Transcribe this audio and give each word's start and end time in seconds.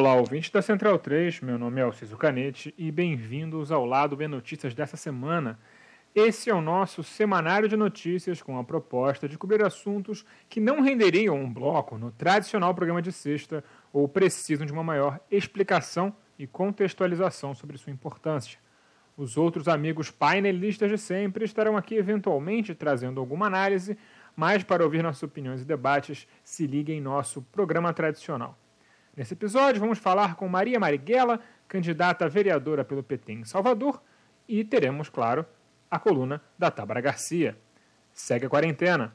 Olá, 0.00 0.14
ouvintes 0.14 0.48
da 0.48 0.62
Central 0.62 0.98
3, 0.98 1.42
meu 1.42 1.58
nome 1.58 1.78
é 1.78 1.84
Alciso 1.84 2.16
Canete 2.16 2.74
e 2.78 2.90
bem-vindos 2.90 3.70
ao 3.70 3.84
Lado 3.84 4.16
B 4.16 4.26
Notícias 4.26 4.72
dessa 4.72 4.96
semana. 4.96 5.58
Esse 6.14 6.48
é 6.48 6.54
o 6.54 6.62
nosso 6.62 7.02
semanário 7.02 7.68
de 7.68 7.76
notícias 7.76 8.40
com 8.40 8.58
a 8.58 8.64
proposta 8.64 9.28
de 9.28 9.36
cobrir 9.36 9.62
assuntos 9.62 10.24
que 10.48 10.58
não 10.58 10.80
renderiam 10.80 11.36
um 11.36 11.52
bloco 11.52 11.98
no 11.98 12.10
tradicional 12.10 12.74
programa 12.74 13.02
de 13.02 13.12
sexta 13.12 13.62
ou 13.92 14.08
precisam 14.08 14.64
de 14.64 14.72
uma 14.72 14.82
maior 14.82 15.20
explicação 15.30 16.16
e 16.38 16.46
contextualização 16.46 17.54
sobre 17.54 17.76
sua 17.76 17.92
importância. 17.92 18.58
Os 19.18 19.36
outros 19.36 19.68
amigos 19.68 20.10
painelistas 20.10 20.90
de 20.90 20.96
sempre 20.96 21.44
estarão 21.44 21.76
aqui 21.76 21.94
eventualmente 21.96 22.74
trazendo 22.74 23.20
alguma 23.20 23.48
análise, 23.48 23.98
mas 24.34 24.62
para 24.62 24.82
ouvir 24.82 25.02
nossas 25.02 25.24
opiniões 25.24 25.60
e 25.60 25.66
debates, 25.66 26.26
se 26.42 26.66
ligue 26.66 26.90
em 26.90 27.02
nosso 27.02 27.42
programa 27.52 27.92
tradicional. 27.92 28.56
Nesse 29.20 29.34
episódio, 29.34 29.78
vamos 29.78 29.98
falar 29.98 30.34
com 30.34 30.48
Maria 30.48 30.80
Marighella, 30.80 31.40
candidata 31.68 32.24
a 32.24 32.28
vereadora 32.28 32.86
pelo 32.86 33.02
PT 33.02 33.34
em 33.34 33.44
Salvador, 33.44 34.02
e 34.48 34.64
teremos, 34.64 35.10
claro, 35.10 35.44
a 35.90 35.98
coluna 35.98 36.40
da 36.58 36.70
Tábara 36.70 37.02
Garcia. 37.02 37.54
Segue 38.14 38.46
a 38.46 38.48
quarentena. 38.48 39.12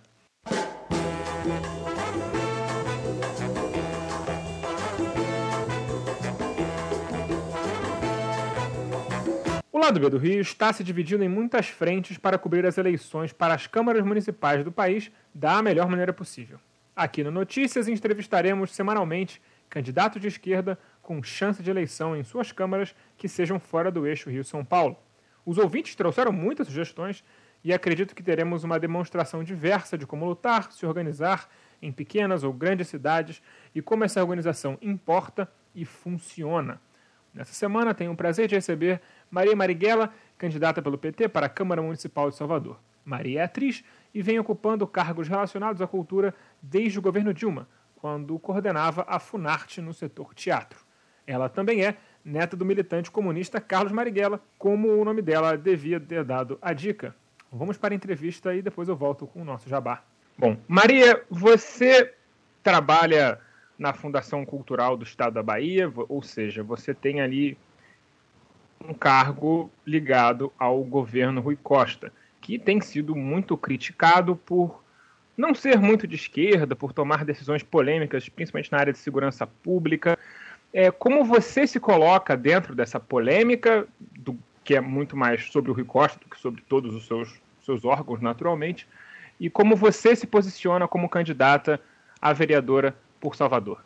O 9.72 9.80
lado 9.80 10.00
B 10.00 10.08
do 10.08 10.20
Rio 10.20 10.40
está 10.40 10.72
se 10.72 10.84
dividindo 10.84 11.24
em 11.24 11.30
muitas 11.30 11.68
frentes 11.68 12.20
para 12.20 12.38
cobrir 12.38 12.64
as 12.68 12.78
eleições 12.78 13.34
para 13.34 13.56
as 13.56 13.66
câmaras 13.66 14.06
municipais 14.06 14.64
do 14.64 14.72
país 14.72 15.12
da 15.34 15.64
melhor 15.64 15.90
maneira 15.90 16.14
possível. 16.14 16.60
Aqui 16.96 17.24
no 17.24 17.32
Notícias 17.32 17.88
entrevistaremos 17.88 18.72
semanalmente 18.72 19.42
candidato 19.76 20.22
de 20.22 20.30
esquerda 20.30 20.80
com 21.02 21.22
chance 21.22 21.62
de 21.62 21.70
eleição 21.70 22.16
em 22.16 22.24
suas 22.24 22.50
câmaras 22.50 22.96
que 23.18 23.28
sejam 23.28 23.60
fora 23.60 23.92
do 23.92 24.08
eixo 24.08 24.30
Rio-São 24.30 24.64
Paulo. 24.64 24.98
Os 25.46 25.58
ouvintes 25.58 25.96
trouxeram 25.96 26.32
muitas 26.32 26.68
sugestões 26.68 27.26
e 27.62 27.74
acredito 27.74 28.16
que 28.16 28.24
teremos 28.24 28.64
uma 28.64 28.80
demonstração 28.80 29.44
diversa 29.44 29.98
de 29.98 30.08
como 30.08 30.26
lutar, 30.26 30.72
se 30.72 30.86
organizar 30.86 31.50
em 31.82 31.92
pequenas 31.92 32.42
ou 32.42 32.54
grandes 32.54 32.88
cidades 32.88 33.44
e 33.76 33.82
como 33.82 34.06
essa 34.06 34.22
organização 34.22 34.78
importa 34.82 35.52
e 35.76 35.84
funciona. 35.84 36.80
Nessa 37.34 37.52
semana 37.52 37.94
tenho 37.94 38.14
o 38.14 38.16
prazer 38.16 38.48
de 38.48 38.56
receber 38.56 39.02
Maria 39.30 39.58
Marighella, 39.58 40.10
candidata 40.38 40.82
pelo 40.82 40.98
PT 40.98 41.28
para 41.28 41.48
a 41.48 41.50
Câmara 41.50 41.82
Municipal 41.82 42.30
de 42.30 42.38
Salvador. 42.38 42.80
Maria 43.04 43.42
é 43.42 43.44
atriz 43.44 43.84
e 44.14 44.22
vem 44.22 44.40
ocupando 44.40 44.88
cargos 44.88 45.28
relacionados 45.28 45.82
à 45.82 45.88
cultura 45.88 46.34
desde 46.62 46.98
o 46.98 47.02
governo 47.02 47.34
Dilma, 47.34 47.68
quando 47.96 48.38
coordenava 48.40 49.06
a 49.08 49.20
Funarte 49.20 49.82
no 49.82 49.94
setor 49.94 50.34
teatro. 50.34 50.80
Ela 51.26 51.50
também 51.50 51.84
é 51.84 51.96
neta 52.24 52.56
do 52.56 52.66
militante 52.66 53.12
comunista 53.12 53.62
Carlos 53.62 53.92
Marighella, 53.92 54.42
como 54.58 54.90
o 54.90 55.06
nome 55.06 55.22
dela 55.22 55.58
devia 55.58 56.00
ter 56.00 56.24
dado 56.24 56.58
a 56.62 56.74
dica. 56.74 57.16
Vamos 57.52 57.78
para 57.78 57.94
a 57.94 57.96
entrevista 57.96 58.54
e 58.56 58.62
depois 58.62 58.90
eu 58.90 58.96
volto 58.96 59.28
com 59.28 59.42
o 59.42 59.46
nosso 59.46 59.70
jabá. 59.70 60.04
Bom, 60.38 60.58
Maria, 60.68 61.24
você 61.30 62.14
trabalha 62.62 63.40
na 63.78 63.94
Fundação 63.94 64.46
Cultural 64.46 64.98
do 64.98 65.04
Estado 65.04 65.34
da 65.34 65.44
Bahia, 65.44 65.92
ou 66.10 66.22
seja, 66.22 66.64
você 66.64 66.94
tem 66.94 67.22
ali 67.22 67.58
um 68.84 68.94
cargo 68.94 69.70
ligado 69.86 70.52
ao 70.60 70.84
governo 70.84 71.42
Rui 71.42 71.58
Costa, 71.62 72.12
que 72.42 72.60
tem 72.60 72.82
sido 72.82 73.16
muito 73.16 73.58
criticado 73.58 74.36
por 74.36 74.84
não 75.38 75.54
ser 75.54 75.80
muito 75.80 76.08
de 76.08 76.16
esquerda, 76.16 76.76
por 76.76 76.94
tomar 76.94 77.26
decisões 77.26 77.64
polêmicas, 77.64 78.30
principalmente 78.30 78.72
na 78.72 78.80
área 78.80 78.94
de 78.94 79.00
segurança 79.00 79.46
pública. 79.46 80.18
É, 80.74 80.92
como 80.92 81.24
você 81.24 81.68
se 81.68 81.80
coloca 81.80 82.36
dentro 82.36 82.76
dessa 82.76 83.00
polêmica, 83.00 83.88
do, 84.00 84.38
que 84.64 84.76
é 84.76 84.82
muito 84.82 85.16
mais 85.16 85.46
sobre 85.52 85.72
o 85.72 85.74
Rui 85.74 85.86
Costa 85.86 86.20
do 86.20 86.30
que 86.30 86.40
sobre 86.40 86.62
todos 86.62 86.96
os 86.96 87.06
seus, 87.06 87.40
seus 87.64 87.86
órgãos, 87.86 88.22
naturalmente, 88.22 88.88
e 89.40 89.50
como 89.50 89.76
você 89.76 90.16
se 90.16 90.26
posiciona 90.26 90.88
como 90.88 91.10
candidata 91.10 91.80
a 92.22 92.32
vereadora 92.34 92.96
por 93.20 93.36
Salvador? 93.36 93.84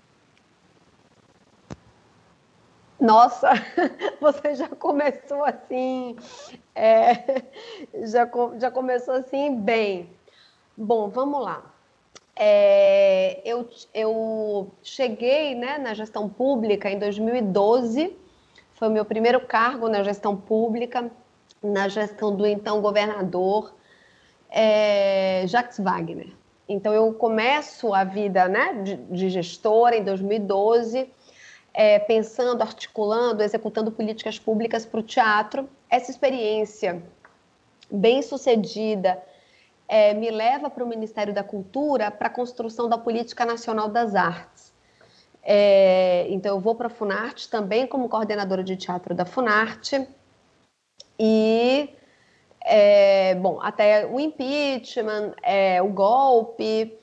Nossa, 3.00 3.52
você 4.20 4.56
já 4.56 4.68
começou 4.68 5.46
assim, 5.46 6.18
é, 6.76 7.44
já, 8.06 8.30
já 8.60 8.70
começou 8.70 9.16
assim 9.16 9.56
bem. 9.56 10.10
Bom, 10.82 11.10
vamos 11.10 11.44
lá. 11.44 11.62
É, 12.34 13.42
eu, 13.44 13.68
eu 13.94 14.72
cheguei 14.82 15.54
né, 15.54 15.78
na 15.78 15.94
gestão 15.94 16.30
pública 16.30 16.90
em 16.90 16.98
2012, 16.98 18.16
foi 18.76 18.88
o 18.88 18.92
meu 18.92 19.04
primeiro 19.04 19.42
cargo 19.42 19.90
na 19.90 20.04
gestão 20.04 20.38
pública, 20.38 21.12
na 21.62 21.90
gestão 21.90 22.34
do 22.34 22.48
então 22.48 22.80
governador 22.80 23.76
é, 24.50 25.44
Jacques 25.48 25.80
Wagner. 25.80 26.32
Então, 26.70 26.94
eu 26.94 27.14
começo 27.14 27.94
a 27.94 28.06
vida 28.06 28.48
né, 28.48 28.82
de, 28.82 28.96
de 28.96 29.30
gestora 29.30 29.98
em 29.98 30.04
2012, 30.06 31.12
é, 31.74 32.00
pensando, 32.00 32.62
articulando, 32.62 33.44
executando 33.44 33.92
políticas 33.92 34.40
públicas 34.40 34.86
para 34.86 35.02
o 35.02 35.04
teatro. 35.04 35.70
Essa 35.90 36.10
experiência 36.10 37.04
bem 37.92 38.22
sucedida 38.22 39.22
é, 39.90 40.14
me 40.14 40.30
leva 40.30 40.70
para 40.70 40.84
o 40.84 40.88
Ministério 40.88 41.34
da 41.34 41.44
Cultura 41.44 42.12
para 42.12 42.28
a 42.28 42.32
construção 42.32 42.88
da 42.88 42.98
Política 42.98 43.44
Nacional 43.44 43.90
das 43.90 44.14
Artes. 44.14 44.72
É, 45.42 46.28
então, 46.30 46.56
eu 46.56 46.62
vou 46.62 46.76
para 46.76 46.88
a 46.88 46.92
Funarte 46.92 47.50
também 47.50 47.88
como 47.88 48.08
coordenadora 48.08 48.64
de 48.64 48.78
teatro 48.78 49.16
da 49.16 49.26
Funarte. 49.26 50.08
E, 51.18 51.90
é, 52.64 53.34
bom, 53.36 53.60
até 53.64 54.06
o 54.06 54.20
impeachment, 54.20 55.34
é, 55.42 55.82
o 55.82 55.88
golpe. 55.88 56.96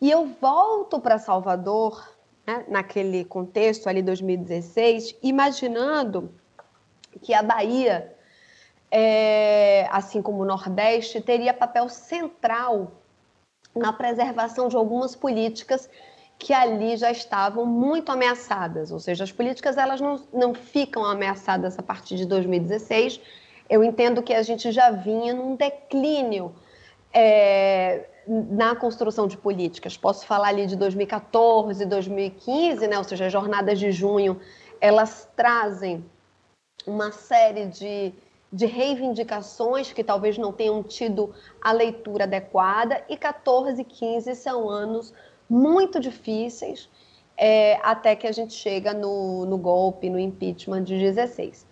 E 0.00 0.08
eu 0.08 0.26
volto 0.40 1.00
para 1.00 1.18
Salvador, 1.18 2.08
né, 2.46 2.64
naquele 2.68 3.24
contexto 3.24 3.88
ali, 3.88 4.00
2016, 4.00 5.16
imaginando 5.24 6.32
que 7.20 7.34
a 7.34 7.42
Bahia 7.42 8.16
é, 8.90 9.86
assim 9.90 10.22
como 10.22 10.42
o 10.42 10.44
Nordeste, 10.44 11.20
teria 11.20 11.52
papel 11.52 11.88
central 11.88 12.92
na 13.74 13.92
preservação 13.92 14.68
de 14.68 14.76
algumas 14.76 15.14
políticas 15.14 15.88
que 16.38 16.52
ali 16.54 16.96
já 16.96 17.10
estavam 17.10 17.66
muito 17.66 18.12
ameaçadas, 18.12 18.92
ou 18.92 19.00
seja, 19.00 19.24
as 19.24 19.32
políticas 19.32 19.76
elas 19.76 20.00
não, 20.00 20.22
não 20.32 20.54
ficam 20.54 21.04
ameaçadas 21.04 21.78
a 21.78 21.82
partir 21.82 22.16
de 22.16 22.24
2016. 22.26 23.20
Eu 23.68 23.82
entendo 23.82 24.22
que 24.22 24.32
a 24.32 24.42
gente 24.42 24.70
já 24.70 24.90
vinha 24.90 25.34
num 25.34 25.56
declínio 25.56 26.54
é, 27.12 28.06
na 28.26 28.76
construção 28.76 29.26
de 29.26 29.36
políticas. 29.36 29.96
Posso 29.96 30.26
falar 30.26 30.48
ali 30.48 30.66
de 30.66 30.76
2014, 30.76 31.84
2015, 31.84 32.86
né? 32.86 32.96
ou 32.96 33.04
seja, 33.04 33.26
as 33.26 33.32
jornadas 33.32 33.78
de 33.78 33.90
junho, 33.90 34.40
elas 34.80 35.28
trazem 35.34 36.04
uma 36.86 37.10
série 37.10 37.66
de 37.66 38.12
de 38.52 38.66
reivindicações 38.66 39.92
que 39.92 40.02
talvez 40.02 40.38
não 40.38 40.52
tenham 40.52 40.82
tido 40.82 41.34
a 41.60 41.72
leitura 41.72 42.24
adequada, 42.24 43.04
e 43.08 43.16
14 43.16 43.80
e 43.80 43.84
15 43.84 44.34
são 44.34 44.68
anos 44.68 45.12
muito 45.48 46.00
difíceis, 46.00 46.88
é, 47.36 47.78
até 47.82 48.16
que 48.16 48.26
a 48.26 48.32
gente 48.32 48.54
chega 48.54 48.92
no, 48.92 49.44
no 49.44 49.58
golpe, 49.58 50.10
no 50.10 50.18
impeachment 50.18 50.84
de 50.84 50.98
16. 50.98 51.66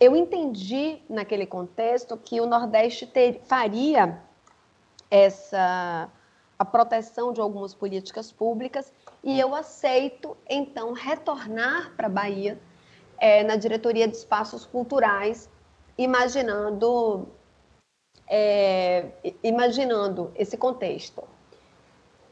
Eu 0.00 0.14
entendi 0.14 1.00
naquele 1.08 1.46
contexto 1.46 2.16
que 2.16 2.40
o 2.40 2.46
Nordeste 2.46 3.06
ter, 3.06 3.40
faria 3.44 4.20
essa 5.10 6.10
a 6.58 6.64
proteção 6.64 7.32
de 7.32 7.40
algumas 7.40 7.72
políticas 7.72 8.32
públicas 8.32 8.92
e 9.22 9.38
eu 9.38 9.54
aceito 9.54 10.36
então 10.50 10.92
retornar 10.92 11.92
para 11.96 12.08
a 12.08 12.10
Bahia 12.10 12.58
é, 13.16 13.44
na 13.44 13.54
diretoria 13.54 14.08
de 14.08 14.16
espaços 14.16 14.66
culturais 14.66 15.48
imaginando, 15.98 17.28
é, 18.28 19.06
imaginando 19.42 20.32
esse 20.36 20.56
contexto. 20.56 21.24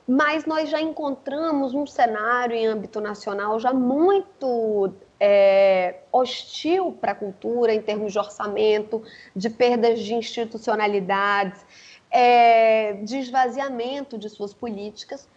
Mas 0.09 0.47
nós 0.47 0.71
já 0.71 0.81
encontramos 0.81 1.75
um 1.75 1.85
cenário 1.85 2.55
em 2.55 2.65
âmbito 2.65 3.01
nacional 3.01 3.59
já 3.59 3.73
muito 3.73 4.95
é, 5.19 5.97
hostil 6.13 6.93
para 6.93 7.11
a 7.11 7.15
cultura 7.15 7.75
em 7.75 7.83
termos 7.83 8.13
de 8.13 8.19
orçamento, 8.19 9.03
de 9.35 9.51
perdas 9.51 9.99
de 9.99 10.15
institucionalidades, 10.15 11.61
é, 12.09 12.93
de 13.03 13.19
esvaziamento 13.19 14.17
de 14.17 14.31
suas 14.31 14.55
políticas. 14.55 15.29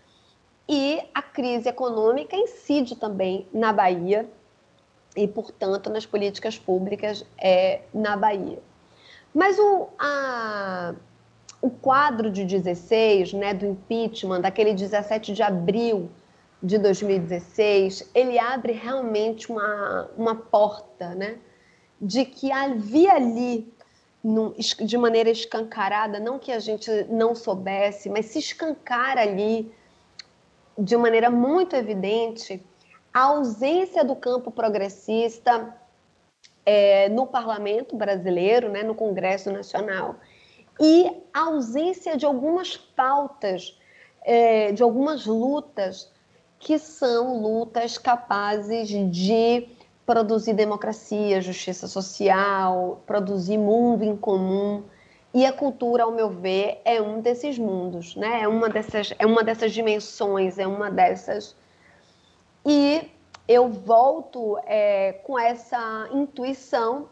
E 0.68 1.02
a 1.16 1.22
crise 1.24 1.68
econômica 1.68 2.36
incide 2.36 2.96
também 2.96 3.48
na 3.52 3.74
Bahia, 3.74 4.30
e, 5.16 5.28
portanto, 5.28 5.90
nas 5.90 6.06
políticas 6.06 6.58
públicas 6.58 7.26
é, 7.38 7.82
na 7.94 8.16
Bahia. 8.16 8.60
Mas 9.34 9.58
o, 9.60 9.88
a, 9.98 10.94
o 11.62 11.70
quadro 11.70 12.32
de 12.32 12.46
16, 12.46 13.34
né, 13.34 13.54
do 13.54 13.66
impeachment, 13.66 14.42
daquele 14.42 14.74
17 14.74 15.34
de 15.34 15.44
abril 15.44 16.10
de 16.62 16.78
2016, 16.78 18.10
ele 18.14 18.38
abre 18.38 18.74
realmente 18.74 19.52
uma, 19.52 20.10
uma 20.18 20.36
porta, 20.36 21.16
né? 21.16 21.38
De 22.02 22.26
que 22.26 22.52
havia 22.52 23.14
ali, 23.14 23.72
de 24.80 24.98
maneira 24.98 25.30
escancarada, 25.30 26.20
não 26.20 26.40
que 26.40 26.52
a 26.52 26.60
gente 26.60 26.90
não 27.10 27.36
soubesse, 27.36 28.10
mas 28.10 28.28
se 28.28 28.40
escancara 28.40 29.22
ali, 29.22 29.72
de 30.78 30.96
maneira 30.96 31.30
muito 31.30 31.76
evidente, 31.76 32.64
a 33.14 33.22
ausência 33.22 34.04
do 34.04 34.16
campo 34.16 34.52
progressista 34.52 35.76
é, 36.66 37.10
no 37.10 37.26
parlamento 37.26 37.96
brasileiro, 37.96 38.70
né, 38.70 38.84
no 38.84 38.94
Congresso 38.94 39.52
Nacional, 39.52 40.16
e 40.80 41.12
a 41.34 41.42
ausência 41.42 42.16
de 42.16 42.26
algumas 42.26 42.78
pautas, 42.78 43.78
é, 44.22 44.72
de 44.72 44.82
algumas 44.84 45.26
lutas 45.26 46.12
que 46.60 46.78
são 46.78 47.42
lutas 47.42 47.98
capazes 47.98 48.90
de 48.90 49.68
produzir 50.06 50.54
democracia, 50.54 51.42
justiça 51.42 51.88
social, 51.88 53.02
produzir 53.06 53.58
mundo 53.58 54.04
em 54.04 54.16
comum. 54.16 54.84
E 55.34 55.46
a 55.46 55.54
cultura, 55.54 56.04
ao 56.04 56.12
meu 56.12 56.30
ver, 56.30 56.82
é 56.84 57.00
um 57.00 57.22
desses 57.22 57.60
mundos, 57.60 58.16
né? 58.16 58.42
É 58.42 58.48
uma 58.48 58.68
dessas, 58.68 59.14
é 59.20 59.26
uma 59.26 59.44
dessas 59.44 59.72
dimensões, 59.72 60.58
é 60.58 60.66
uma 60.66 60.90
dessas. 60.90 61.56
Eu 63.50 63.68
volto 63.68 64.60
é, 64.63 65.13
com 65.24 65.40
essa 65.40 66.07
intuição, 66.13 67.10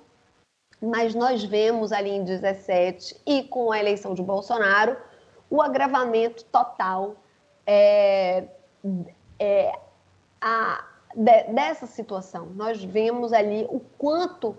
mas 0.79 1.15
nós 1.15 1.43
vemos 1.43 1.91
ali 1.91 2.11
em 2.11 2.23
17 2.23 3.19
e 3.25 3.41
com 3.45 3.71
a 3.71 3.79
eleição 3.79 4.13
de 4.13 4.21
Bolsonaro 4.21 4.95
o 5.49 5.63
agravamento 5.63 6.45
total 6.45 7.15
é, 7.65 8.49
é, 9.39 9.79
a, 10.39 10.85
de, 11.15 11.43
dessa 11.45 11.87
situação. 11.87 12.45
Nós 12.55 12.83
vemos 12.83 13.33
ali 13.33 13.65
o 13.67 13.79
quanto 13.97 14.55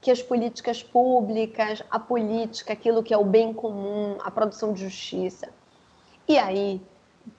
que 0.00 0.12
as 0.12 0.22
políticas 0.22 0.80
públicas, 0.80 1.82
a 1.90 1.98
política, 1.98 2.72
aquilo 2.72 3.02
que 3.02 3.12
é 3.12 3.18
o 3.18 3.24
bem 3.24 3.52
comum, 3.52 4.16
a 4.20 4.30
produção 4.30 4.72
de 4.72 4.84
justiça. 4.84 5.48
E 6.28 6.38
aí 6.38 6.80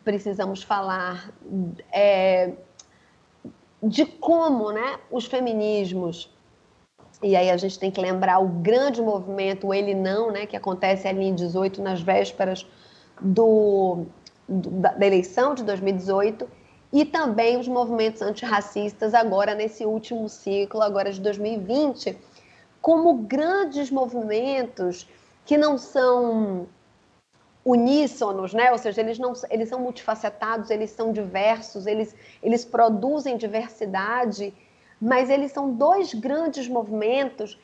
precisamos 0.04 0.62
falar 0.62 1.32
é, 1.90 2.52
de 3.82 4.06
como 4.06 4.72
né, 4.72 5.00
os 5.12 5.26
feminismos, 5.26 6.32
e 7.22 7.36
aí 7.36 7.50
a 7.50 7.58
gente 7.58 7.80
tem 7.80 7.90
que 7.90 8.00
lembrar 8.00 8.40
o 8.40 8.48
grande 8.48 9.02
movimento, 9.02 9.74
Ele 9.74 9.94
Não, 9.94 10.32
né, 10.32 10.46
que 10.46 10.56
acontece 10.56 11.08
ali 11.08 11.26
em 11.26 11.36
18, 11.36 11.82
nas 11.82 12.02
vésperas 12.02 12.66
do, 13.20 14.06
do 14.48 14.70
da, 14.70 14.94
da 14.94 15.06
eleição 15.06 15.54
de 15.54 15.64
2018, 15.64 16.48
e 16.94 17.04
também 17.06 17.58
os 17.58 17.68
movimentos 17.68 18.22
antirracistas 18.22 19.14
agora 19.14 19.54
nesse 19.54 19.86
último 19.86 20.30
ciclo, 20.30 20.82
agora 20.82 21.12
de 21.12 21.20
2020, 21.20 22.18
como 22.82 23.18
grandes 23.18 23.92
movimentos 23.92 25.08
que 25.46 25.58
não 25.58 25.78
são 25.78 26.68
uníssonos, 27.68 28.54
né? 28.54 28.72
Ou 28.72 28.78
seja, 28.78 29.02
eles 29.02 29.20
não 29.20 29.34
eles 29.50 29.68
são 29.68 29.82
multifacetados, 29.82 30.70
eles 30.70 30.90
são 30.90 31.12
diversos, 31.12 31.86
eles 31.86 32.16
eles 32.42 32.64
produzem 32.64 33.36
diversidade, 33.36 34.54
mas 35.02 35.30
eles 35.30 35.52
são 35.52 35.74
dois 35.74 36.14
grandes 36.14 36.70
movimentos 36.70 37.60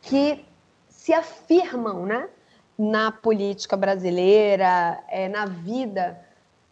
que 0.00 0.42
se 0.88 1.12
afirmam, 1.12 2.06
né? 2.06 2.28
Na 2.76 3.12
política 3.12 3.76
brasileira, 3.76 5.04
é, 5.08 5.28
na 5.28 5.44
vida 5.44 6.18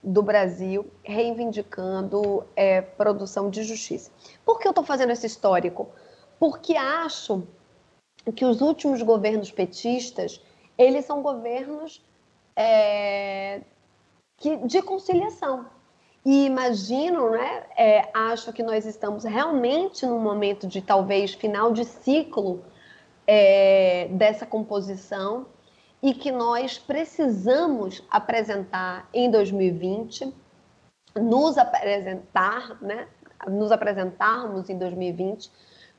do 0.03 0.23
Brasil 0.23 0.87
reivindicando 1.05 2.45
é, 2.57 2.81
produção 2.81 3.51
de 3.51 3.63
justiça. 3.63 4.11
Por 4.45 4.59
que 4.59 4.67
eu 4.67 4.71
estou 4.71 4.83
fazendo 4.83 5.11
esse 5.13 5.27
histórico? 5.27 5.91
Porque 6.41 6.75
acho 6.75 7.47
que 8.35 8.45
os 8.45 8.63
últimos 8.63 9.03
governos 9.03 9.53
petistas 9.53 10.41
eles 10.79 11.05
são 11.05 11.23
governos 11.23 12.03
é, 12.57 13.61
que, 14.37 14.57
de 14.59 14.83
conciliação. 14.83 15.67
E 16.25 16.47
imagino, 16.47 17.31
né, 17.31 17.65
é, 17.77 18.09
acho 18.15 18.53
que 18.53 18.63
nós 18.63 18.87
estamos 18.87 19.25
realmente 19.25 20.07
num 20.07 20.21
momento 20.21 20.67
de 20.67 20.81
talvez 20.81 21.35
final 21.35 21.73
de 21.73 21.85
ciclo 21.85 22.65
é, 23.27 24.09
dessa 24.13 24.47
composição 24.47 25.47
e 26.01 26.15
que 26.15 26.31
nós 26.31 26.79
precisamos 26.79 28.03
apresentar 28.11 29.09
em 29.13 29.31
2020, 29.31 30.33
nos 31.17 31.59
apresentar, 31.59 32.81
né, 32.81 33.09
nos 33.49 33.73
apresentarmos 33.73 34.71
em 34.71 34.79
2020 34.79 35.51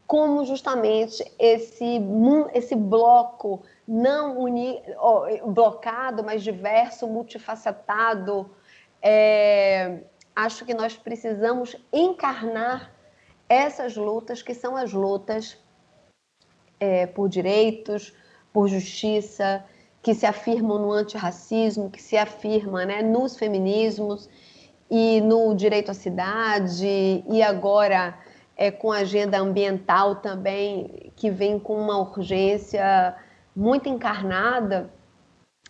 como 0.05 0.45
justamente 0.45 1.23
esse 1.39 1.99
esse 2.53 2.75
bloco 2.75 3.61
não 3.87 4.39
uni, 4.39 4.81
blocado, 5.47 6.23
mas 6.23 6.43
diverso, 6.43 7.07
multifacetado. 7.07 8.49
É, 9.01 9.99
acho 10.35 10.65
que 10.65 10.73
nós 10.73 10.95
precisamos 10.95 11.75
encarnar 11.91 12.91
essas 13.47 13.95
lutas 13.95 14.41
que 14.41 14.53
são 14.53 14.75
as 14.75 14.93
lutas 14.93 15.57
é, 16.79 17.05
por 17.05 17.29
direitos, 17.29 18.13
por 18.51 18.67
justiça, 18.67 19.63
que 20.01 20.13
se 20.13 20.25
afirmam 20.25 20.79
no 20.79 20.91
antirracismo, 20.91 21.89
que 21.89 22.01
se 22.01 22.17
afirma 22.17 22.85
né, 22.85 23.01
nos 23.01 23.37
feminismos 23.37 24.29
e 24.89 25.21
no 25.21 25.55
direito 25.55 25.91
à 25.91 25.93
cidade, 25.93 27.23
e 27.27 27.41
agora 27.41 28.17
é, 28.55 28.69
com 28.69 28.91
a 28.91 28.97
agenda 28.97 29.39
ambiental 29.39 30.17
também, 30.17 31.11
que 31.15 31.29
vem 31.31 31.57
com 31.57 31.75
uma 31.75 31.97
urgência 31.97 33.15
muito 33.55 33.89
encarnada, 33.89 34.89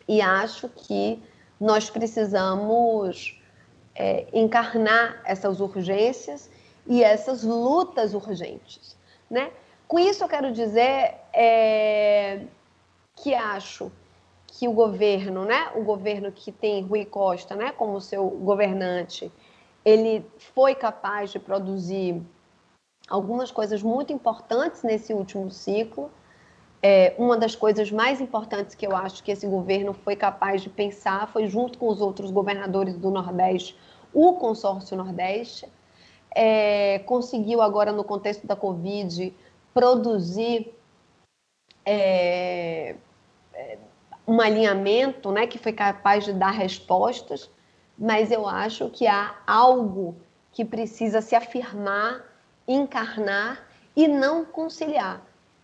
e 0.07 0.21
acho 0.21 0.69
que 0.69 1.21
nós 1.59 1.89
precisamos 1.89 3.41
é, 3.95 4.27
encarnar 4.33 5.21
essas 5.23 5.59
urgências 5.59 6.49
e 6.85 7.03
essas 7.03 7.43
lutas 7.43 8.13
urgentes. 8.13 8.97
Né? 9.29 9.51
Com 9.87 9.99
isso, 9.99 10.23
eu 10.23 10.27
quero 10.27 10.51
dizer 10.51 11.15
é, 11.33 12.41
que 13.15 13.33
acho 13.33 13.91
que 14.47 14.67
o 14.67 14.73
governo, 14.73 15.45
né, 15.45 15.71
o 15.75 15.83
governo 15.83 16.31
que 16.31 16.51
tem 16.51 16.83
Rui 16.83 17.05
Costa, 17.05 17.55
né, 17.55 17.71
como 17.71 17.99
seu 17.99 18.29
governante, 18.29 19.31
ele 19.83 20.25
foi 20.37 20.75
capaz 20.75 21.31
de 21.31 21.39
produzir 21.39 22.21
algumas 23.09 23.51
coisas 23.51 23.81
muito 23.81 24.13
importantes 24.13 24.83
nesse 24.83 25.13
último 25.13 25.49
ciclo. 25.51 26.09
É, 26.85 27.15
uma 27.17 27.37
das 27.37 27.55
coisas 27.55 27.89
mais 27.89 28.19
importantes 28.19 28.75
que 28.75 28.85
eu 28.85 28.93
acho 28.93 29.23
que 29.23 29.31
esse 29.31 29.47
governo 29.47 29.93
foi 29.93 30.17
capaz 30.17 30.61
de 30.61 30.69
pensar 30.69 31.29
foi, 31.29 31.47
junto 31.47 31.79
com 31.79 31.87
os 31.87 32.01
outros 32.01 32.29
governadores 32.29 32.97
do 32.97 33.09
Nordeste, 33.09 33.73
o 34.13 34.33
consórcio 34.33 34.97
Nordeste. 34.97 35.65
É, 36.35 36.99
conseguiu 36.99 37.61
agora, 37.61 37.93
no 37.93 38.03
contexto 38.03 38.45
da 38.45 38.55
Covid, 38.55 39.33
produzir 39.73 40.73
é, 41.85 42.97
é 43.53 43.77
um 44.27 44.41
alinhamento 44.41 45.31
né, 45.31 45.47
que 45.47 45.57
foi 45.57 45.71
capaz 45.71 46.25
de 46.25 46.33
dar 46.33 46.51
respostas, 46.51 47.49
mas 47.97 48.29
eu 48.29 48.45
acho 48.45 48.89
que 48.89 49.07
há 49.07 49.35
algo 49.47 50.17
que 50.51 50.65
precisa 50.65 51.21
se 51.21 51.33
afirmar, 51.33 52.23
encarnar 52.67 53.65
e 53.95 54.05
não 54.05 54.43
conciliar. 54.43 55.21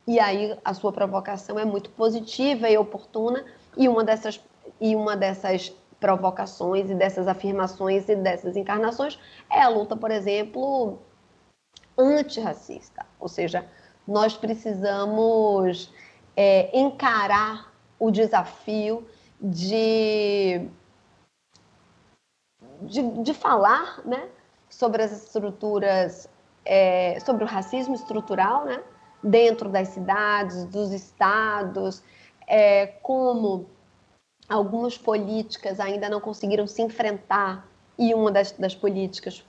E 0.09 0.19
aí 0.19 0.57
a 0.65 0.73
sua 0.73 0.91
provocação 0.91 1.59
é 1.59 1.63
muito 1.63 1.91
positiva 1.91 2.67
e 2.67 2.75
oportuna, 2.75 3.45
e 3.77 3.87
uma 3.87 4.03
dessas, 4.03 4.43
e 4.81 4.95
uma 4.95 5.15
dessas 5.15 5.71
provocações 5.99 6.89
e 6.89 6.95
dessas 6.95 7.27
afirmações 7.27 8.09
e 8.09 8.15
dessas 8.15 8.57
encarnações 8.57 9.19
é 9.51 9.61
a 9.61 9.69
luta, 9.69 9.95
por 9.95 10.09
exemplo, 10.09 10.97
antirracista. 11.95 13.05
Ou 13.19 13.27
seja, 13.27 13.69
nós 14.07 14.35
precisamos 14.35 15.93
é, 16.35 16.75
encarar 16.75 17.71
o 17.99 18.09
desafio 18.09 19.07
de, 19.39 20.67
de, 22.81 23.03
de 23.21 23.33
falar 23.35 24.01
né, 24.03 24.27
sobre 24.67 25.03
as 25.03 25.11
estruturas, 25.11 26.27
é, 26.65 27.19
sobre 27.19 27.43
o 27.43 27.47
racismo 27.47 27.93
estrutural 27.93 28.65
né, 28.65 28.81
dentro 29.23 29.69
das 29.69 29.89
cidades, 29.89 30.65
dos 30.65 30.91
estados, 30.91 32.01
é, 32.47 32.87
como 32.87 33.67
algumas 34.47 34.97
políticas 34.97 35.79
ainda 35.79 36.09
não 36.09 36.19
conseguiram 36.19 36.65
se 36.65 36.81
enfrentar 36.81 37.67
e 37.97 38.13
uma 38.13 38.31
das, 38.31 38.51
das 38.53 38.73
políticas 38.73 39.45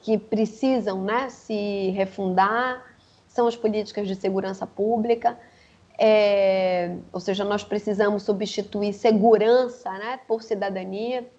que 0.00 0.18
precisam 0.18 1.04
né, 1.04 1.28
se 1.28 1.90
refundar 1.90 2.84
são 3.28 3.46
as 3.46 3.54
políticas 3.54 4.08
de 4.08 4.16
segurança 4.16 4.66
pública. 4.66 5.38
É, 5.98 6.96
ou 7.12 7.20
seja, 7.20 7.44
nós 7.44 7.62
precisamos 7.62 8.22
substituir 8.22 8.94
segurança 8.94 9.90
né, 9.92 10.18
por 10.26 10.42
cidadania. 10.42 11.30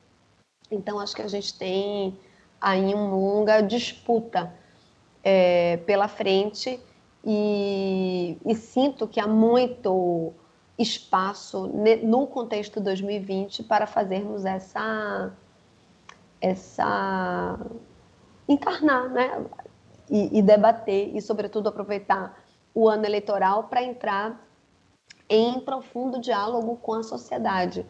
Então, 0.70 1.00
acho 1.00 1.16
que 1.16 1.22
a 1.24 1.28
gente 1.28 1.58
tem 1.58 2.18
aí 2.62 2.94
uma 2.94 3.16
longa 3.16 3.60
disputa 3.62 4.54
é, 5.24 5.78
pela 5.78 6.08
frente 6.08 6.80
e, 7.26 8.38
e, 8.46 8.56
sinto 8.56 9.08
que 9.08 9.20
há 9.20 9.28
muito 9.28 10.34
espaço 10.78 11.68
no 12.04 12.26
contexto 12.26 12.82
2020 12.82 13.64
para 13.64 13.86
fazermos 13.86 14.46
essa 14.46 15.32
essa 16.40 17.60
encarnar, 18.48 19.10
né? 19.10 19.46
E, 20.10 20.40
e 20.40 20.42
debater 20.42 21.16
e, 21.16 21.22
sobretudo, 21.22 21.70
aproveitar 21.70 22.38
o 22.74 22.90
ano 22.90 23.06
eleitoral 23.06 23.66
para 23.66 23.84
entrar 23.84 24.42
em 25.30 25.60
profundo 25.62 26.20
diálogo 26.20 26.76
com 26.78 26.94
a 26.94 27.04
sociedade. 27.04 27.86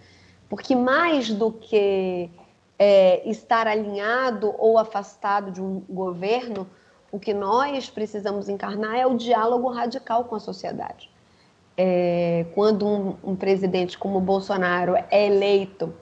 Porque 0.49 0.75
mais 0.75 1.33
do 1.33 1.51
que 1.51 2.29
é, 2.77 3.27
estar 3.29 3.67
alinhado 3.67 4.53
ou 4.57 4.77
afastado 4.77 5.49
de 5.49 5.61
um 5.61 5.79
governo, 5.89 6.67
o 7.11 7.19
que 7.19 7.33
nós 7.33 7.89
precisamos 7.89 8.47
encarnar 8.47 8.95
é 8.95 9.05
o 9.05 9.15
diálogo 9.15 9.69
radical 9.69 10.25
com 10.25 10.35
a 10.35 10.39
sociedade. 10.39 11.09
É, 11.77 12.45
quando 12.53 12.87
um, 12.87 13.17
um 13.23 13.35
presidente 13.35 13.97
como 13.97 14.19
Bolsonaro 14.19 14.95
é 15.09 15.25
eleito, 15.25 15.93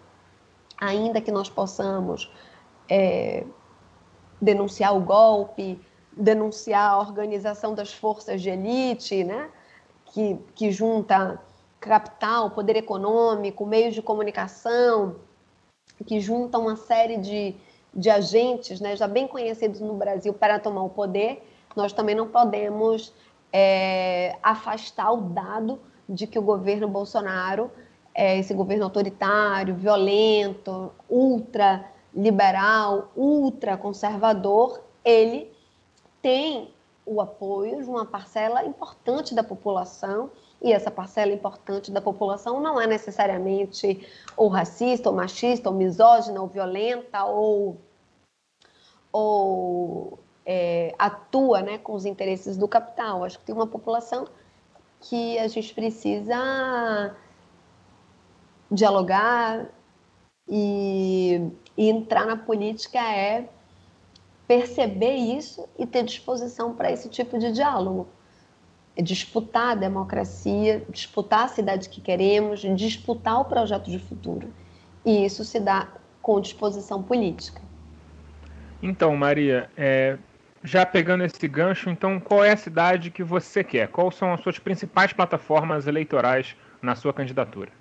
ainda 0.78 1.20
que 1.20 1.32
nós 1.32 1.50
possamos 1.50 2.32
é, 2.88 3.44
denunciar 4.42 4.96
o 4.96 5.00
golpe, 5.00 5.80
denunciar 6.16 6.92
a 6.92 7.00
organização 7.00 7.74
das 7.74 7.94
forças 7.94 8.42
de 8.42 8.50
elite, 8.50 9.24
né? 9.24 9.50
que, 10.06 10.38
que 10.56 10.72
junta 10.72 11.39
capital, 11.80 12.51
poder 12.51 12.75
econômico, 12.75 13.66
meios 13.66 13.96
de 13.96 14.01
comunicação, 14.01 15.16
que 16.06 16.20
junta 16.20 16.58
uma 16.58 16.75
série 16.75 17.18
de, 17.18 17.56
de 17.93 18.10
agentes 18.10 18.79
né, 18.79 18.96
já 18.96 19.08
bem 19.08 19.27
conhecidos 19.27 19.79
no 19.79 19.93
Brasil 19.96 20.34
para 20.34 20.60
tomar 20.60 20.84
o 20.84 20.89
poder, 20.89 21.43
nós 21.75 21.93
também 21.93 22.15
não 22.15 22.27
podemos 22.27 23.13
é, 23.51 24.38
afastar 24.43 25.12
o 25.12 25.17
dado 25.17 25.79
de 26.08 26.25
que 26.25 26.38
o 26.38 26.41
governo 26.41 26.88
Bolsonaro, 26.88 27.72
é, 28.13 28.38
esse 28.38 28.53
governo 28.53 28.84
autoritário, 28.86 29.75
violento, 29.75 30.91
ultra 31.10 31.86
liberal, 32.13 33.12
ultra 33.15 33.77
conservador, 33.77 34.81
ele 35.05 35.51
tem 36.22 36.74
o 37.05 37.22
apoio 37.22 37.84
de 37.84 37.89
uma 37.89 38.05
parcela 38.05 38.63
importante 38.65 39.34
da 39.34 39.43
população, 39.43 40.29
e 40.62 40.74
essa 40.74 40.92
parcela 40.92 41.32
importante 41.32 41.92
da 41.92 42.01
população 42.01 42.60
não 42.60 42.80
é 42.80 42.86
necessariamente 42.86 44.06
ou 44.36 44.50
racista, 44.50 45.10
ou 45.10 45.16
machista, 45.16 45.70
ou 45.70 45.75
misógina, 45.75 46.42
ou 46.42 46.48
violenta, 46.48 47.24
ou, 47.25 47.78
ou 49.12 50.20
é, 50.46 50.94
atua 51.00 51.62
né, 51.62 51.78
com 51.78 51.94
os 51.94 52.06
interesses 52.06 52.58
do 52.58 52.68
capital. 52.68 53.24
Acho 53.24 53.39
que 53.39 53.46
tem 53.46 53.56
uma 53.56 53.68
população 53.68 54.28
que 55.01 55.39
a 55.39 55.48
gente 55.48 55.74
precisa 55.74 57.16
dialogar 58.70 59.66
e, 60.48 61.51
e 61.78 61.89
entrar 61.89 62.25
na 62.25 62.36
política 62.36 63.00
é 63.00 63.48
perceber 64.46 65.13
isso 65.13 65.70
e 65.78 65.86
ter 65.86 66.04
disposição 66.04 66.74
para 66.74 66.92
esse 66.92 67.08
tipo 67.08 67.38
de 67.38 67.51
diálogo. 67.51 68.08
Disputar 69.01 69.72
a 69.72 69.75
democracia, 69.75 70.84
disputar 70.89 71.46
a 71.46 71.48
cidade 71.48 71.89
que 71.89 72.01
queremos, 72.01 72.62
disputar 72.75 73.39
o 73.41 73.46
projeto 73.46 73.89
de 73.89 74.00
futuro. 74.00 74.50
E 75.06 75.25
isso 75.25 75.44
se 75.44 75.60
dá 75.60 75.88
com 76.22 76.39
disposição 76.41 77.01
política. 77.01 77.62
Então, 78.82 79.15
Maria, 79.15 79.70
é, 79.77 80.18
já 80.63 80.86
pegando 80.86 81.24
esse 81.24 81.48
gancho, 81.48 81.89
então 81.89 82.20
qual 82.20 82.44
é 82.44 82.51
a 82.51 82.58
cidade 82.58 83.12
que 83.12 83.24
você 83.24 83.63
quer? 83.63 83.88
Quais 83.88 84.15
são 84.15 84.34
as 84.34 84.41
suas 84.41 84.60
principais 84.60 85.13
plataformas 85.13 85.88
eleitorais 85.88 86.56
na 86.82 86.96
sua 86.96 87.13
candidatura? 87.13 87.72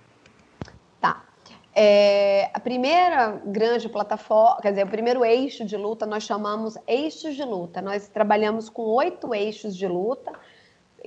É, 1.80 2.50
a 2.52 2.58
primeira 2.58 3.40
grande 3.46 3.88
plataforma, 3.88 4.60
quer 4.60 4.70
dizer, 4.70 4.84
o 4.84 4.88
primeiro 4.88 5.24
eixo 5.24 5.64
de 5.64 5.76
luta, 5.76 6.04
nós 6.06 6.24
chamamos 6.24 6.76
eixos 6.88 7.36
de 7.36 7.44
luta. 7.44 7.80
Nós 7.80 8.08
trabalhamos 8.08 8.68
com 8.68 8.82
oito 8.82 9.32
eixos 9.32 9.76
de 9.76 9.86
luta. 9.86 10.32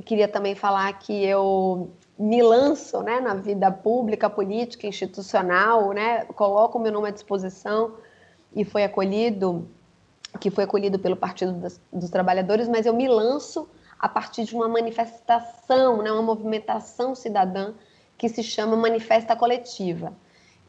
Queria 0.01 0.27
também 0.27 0.55
falar 0.55 0.91
que 0.99 1.23
eu 1.25 1.89
me 2.17 2.41
lanço 2.41 3.01
né, 3.01 3.19
na 3.19 3.33
vida 3.33 3.71
pública, 3.71 4.29
política, 4.29 4.85
institucional, 4.85 5.91
né, 5.91 6.25
coloco 6.25 6.77
o 6.77 6.81
meu 6.81 6.91
nome 6.91 7.07
à 7.07 7.11
disposição 7.11 7.95
e 8.55 8.63
foi 8.63 8.83
acolhido, 8.83 9.67
que 10.39 10.51
foi 10.51 10.65
acolhido 10.65 10.99
pelo 10.99 11.15
Partido 11.15 11.53
dos 11.91 12.09
Trabalhadores, 12.09 12.67
mas 12.67 12.85
eu 12.85 12.93
me 12.93 13.07
lanço 13.07 13.67
a 13.99 14.07
partir 14.07 14.43
de 14.43 14.55
uma 14.55 14.67
manifestação, 14.67 16.01
né, 16.01 16.11
uma 16.11 16.21
movimentação 16.21 17.15
cidadã 17.15 17.73
que 18.17 18.29
se 18.29 18.43
chama 18.43 18.75
Manifesta 18.75 19.35
Coletiva. 19.35 20.13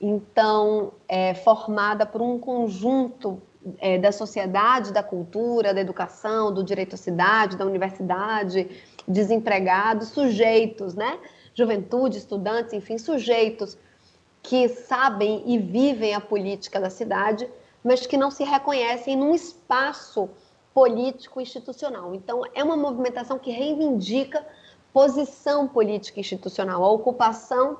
Então 0.00 0.92
é, 1.06 1.34
formada 1.34 2.06
por 2.06 2.22
um 2.22 2.38
conjunto 2.38 3.40
é, 3.78 3.98
da 3.98 4.12
sociedade, 4.12 4.92
da 4.92 5.02
cultura, 5.02 5.72
da 5.72 5.80
educação, 5.80 6.52
do 6.52 6.64
direito 6.64 6.94
à 6.94 6.96
cidade, 6.96 7.56
da 7.56 7.64
universidade, 7.64 8.68
desempregados, 9.06 10.08
sujeitos, 10.08 10.94
né? 10.94 11.18
Juventude, 11.54 12.18
estudantes, 12.18 12.72
enfim, 12.72 12.98
sujeitos 12.98 13.76
que 14.42 14.68
sabem 14.68 15.44
e 15.46 15.58
vivem 15.58 16.14
a 16.14 16.20
política 16.20 16.80
da 16.80 16.90
cidade, 16.90 17.48
mas 17.84 18.06
que 18.06 18.16
não 18.16 18.30
se 18.30 18.42
reconhecem 18.42 19.16
num 19.16 19.34
espaço 19.34 20.28
político 20.74 21.40
institucional. 21.40 22.14
Então, 22.14 22.42
é 22.54 22.64
uma 22.64 22.76
movimentação 22.76 23.38
que 23.38 23.50
reivindica 23.50 24.44
posição 24.92 25.68
política 25.68 26.20
institucional, 26.20 26.84
a 26.84 26.90
ocupação 26.90 27.78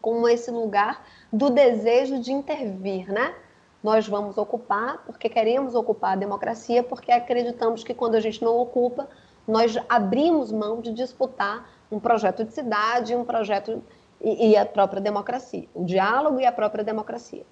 como 0.00 0.28
esse 0.28 0.50
lugar 0.50 1.06
do 1.32 1.50
desejo 1.50 2.20
de 2.20 2.32
intervir, 2.32 3.10
né? 3.12 3.34
Nós 3.82 4.08
vamos 4.08 4.36
ocupar 4.38 5.04
porque 5.04 5.28
queremos 5.28 5.74
ocupar 5.74 6.12
a 6.12 6.16
democracia, 6.16 6.82
porque 6.82 7.12
acreditamos 7.12 7.84
que 7.84 7.94
quando 7.94 8.14
a 8.14 8.20
gente 8.20 8.42
não 8.42 8.58
ocupa, 8.58 9.08
nós 9.46 9.76
abrimos 9.88 10.50
mão 10.50 10.80
de 10.80 10.92
disputar 10.92 11.68
um 11.90 12.00
projeto 12.00 12.44
de 12.44 12.52
cidade, 12.52 13.14
um 13.14 13.24
projeto 13.24 13.82
e, 14.20 14.50
e 14.50 14.56
a 14.56 14.66
própria 14.66 15.00
democracia, 15.00 15.68
o 15.74 15.84
diálogo 15.84 16.40
e 16.40 16.46
a 16.46 16.52
própria 16.52 16.82
democracia. 16.82 17.44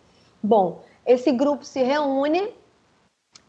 Bom, 0.42 0.82
esse 1.06 1.30
grupo 1.30 1.64
se 1.64 1.82
reúne, 1.82 2.52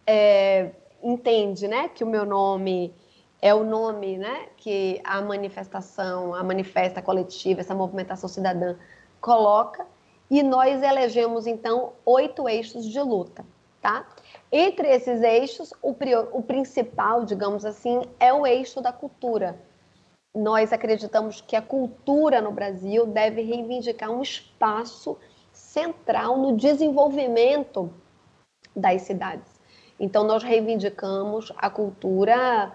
é, 0.06 0.72
entende, 1.02 1.68
né, 1.68 1.90
que 1.90 2.04
o 2.04 2.08
meu 2.08 2.26
nome 2.26 2.94
é 3.42 3.54
o 3.54 3.64
nome, 3.64 4.18
né, 4.18 4.48
que 4.58 5.02
a 5.04 5.22
manifestação, 5.22 6.34
a 6.34 6.44
manifesta 6.44 7.02
coletiva, 7.02 7.62
essa 7.62 7.76
movimentação 7.76 8.30
cidadã 8.30 8.76
coloca 9.20 9.86
e 10.30 10.42
nós 10.42 10.82
elegemos, 10.82 11.46
então, 11.46 11.94
oito 12.06 12.50
eixos 12.50 12.86
de 12.86 13.00
luta, 13.00 13.46
tá? 13.82 14.08
Entre 14.52 14.88
esses 14.88 15.22
eixos, 15.22 15.74
o, 15.82 15.94
prior, 15.94 16.30
o 16.32 16.42
principal, 16.42 17.26
digamos 17.26 17.66
assim, 17.66 18.02
é 18.20 18.34
o 18.34 18.46
eixo 18.46 18.82
da 18.82 18.92
cultura. 18.92 19.60
Nós 20.34 20.74
acreditamos 20.74 21.42
que 21.42 21.56
a 21.56 21.62
cultura 21.62 22.42
no 22.42 22.52
Brasil 22.52 23.06
deve 23.06 23.42
reivindicar 23.42 24.10
um 24.12 24.22
espaço 24.22 25.18
central 25.52 26.38
no 26.38 26.58
desenvolvimento 26.58 27.94
das 28.76 29.04
cidades. 29.04 29.54
Então, 30.00 30.24
nós 30.24 30.44
reivindicamos 30.44 31.54
a 31.56 31.70
cultura 31.70 32.74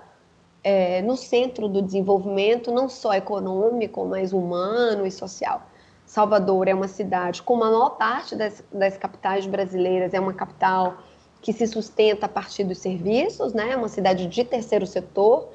é, 0.62 1.02
no 1.02 1.16
centro 1.16 1.68
do 1.68 1.82
desenvolvimento, 1.82 2.70
não 2.70 2.88
só 2.88 3.12
econômico, 3.12 4.04
mas 4.04 4.32
humano 4.32 5.06
e 5.06 5.10
social. 5.10 5.69
Salvador 6.10 6.66
é 6.66 6.74
uma 6.74 6.88
cidade, 6.88 7.40
como 7.40 7.62
a 7.62 7.70
maior 7.70 7.90
parte 7.90 8.34
das, 8.34 8.64
das 8.72 8.96
capitais 8.96 9.46
brasileiras, 9.46 10.12
é 10.12 10.18
uma 10.18 10.34
capital 10.34 11.04
que 11.40 11.52
se 11.52 11.64
sustenta 11.68 12.26
a 12.26 12.28
partir 12.28 12.64
dos 12.64 12.78
serviços, 12.78 13.54
né? 13.54 13.70
é 13.70 13.76
uma 13.76 13.86
cidade 13.86 14.26
de 14.26 14.42
terceiro 14.42 14.88
setor, 14.88 15.50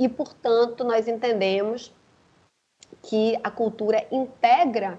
e, 0.00 0.08
portanto, 0.08 0.82
nós 0.82 1.06
entendemos 1.06 1.94
que 3.04 3.38
a 3.44 3.52
cultura 3.52 4.04
integra 4.10 4.98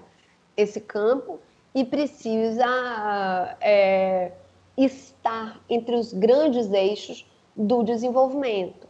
esse 0.56 0.80
campo 0.80 1.38
e 1.74 1.84
precisa 1.84 2.64
é, 3.60 4.32
estar 4.78 5.60
entre 5.68 5.94
os 5.94 6.14
grandes 6.14 6.72
eixos 6.72 7.30
do 7.54 7.82
desenvolvimento. 7.82 8.88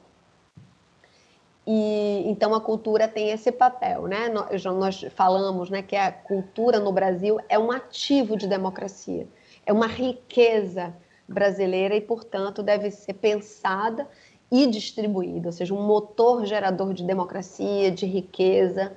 E 1.75 2.25
então 2.27 2.53
a 2.55 2.61
cultura 2.61 3.09
tem 3.09 3.31
esse 3.31 3.51
papel, 3.51 4.07
né? 4.07 4.29
Nós, 4.29 5.07
falamos, 5.15 5.71
né, 5.71 5.81
que 5.81 5.97
a 5.97 6.13
cultura 6.13 6.79
no 6.79 6.93
Brasil 6.93 7.41
é 7.49 7.59
um 7.59 7.73
ativo 7.73 8.37
de 8.37 8.47
democracia, 8.47 9.27
é 9.65 9.73
uma 9.73 9.87
riqueza 9.87 10.95
brasileira 11.27 11.97
e, 11.97 12.01
portanto, 12.03 12.63
deve 12.63 12.91
ser 12.91 13.15
pensada 13.15 14.07
e 14.51 14.67
distribuída, 14.67 15.49
ou 15.49 15.53
seja, 15.53 15.73
um 15.73 15.83
motor 15.83 16.45
gerador 16.45 16.93
de 16.93 17.05
democracia, 17.05 17.91
de 17.91 18.05
riqueza. 18.05 18.93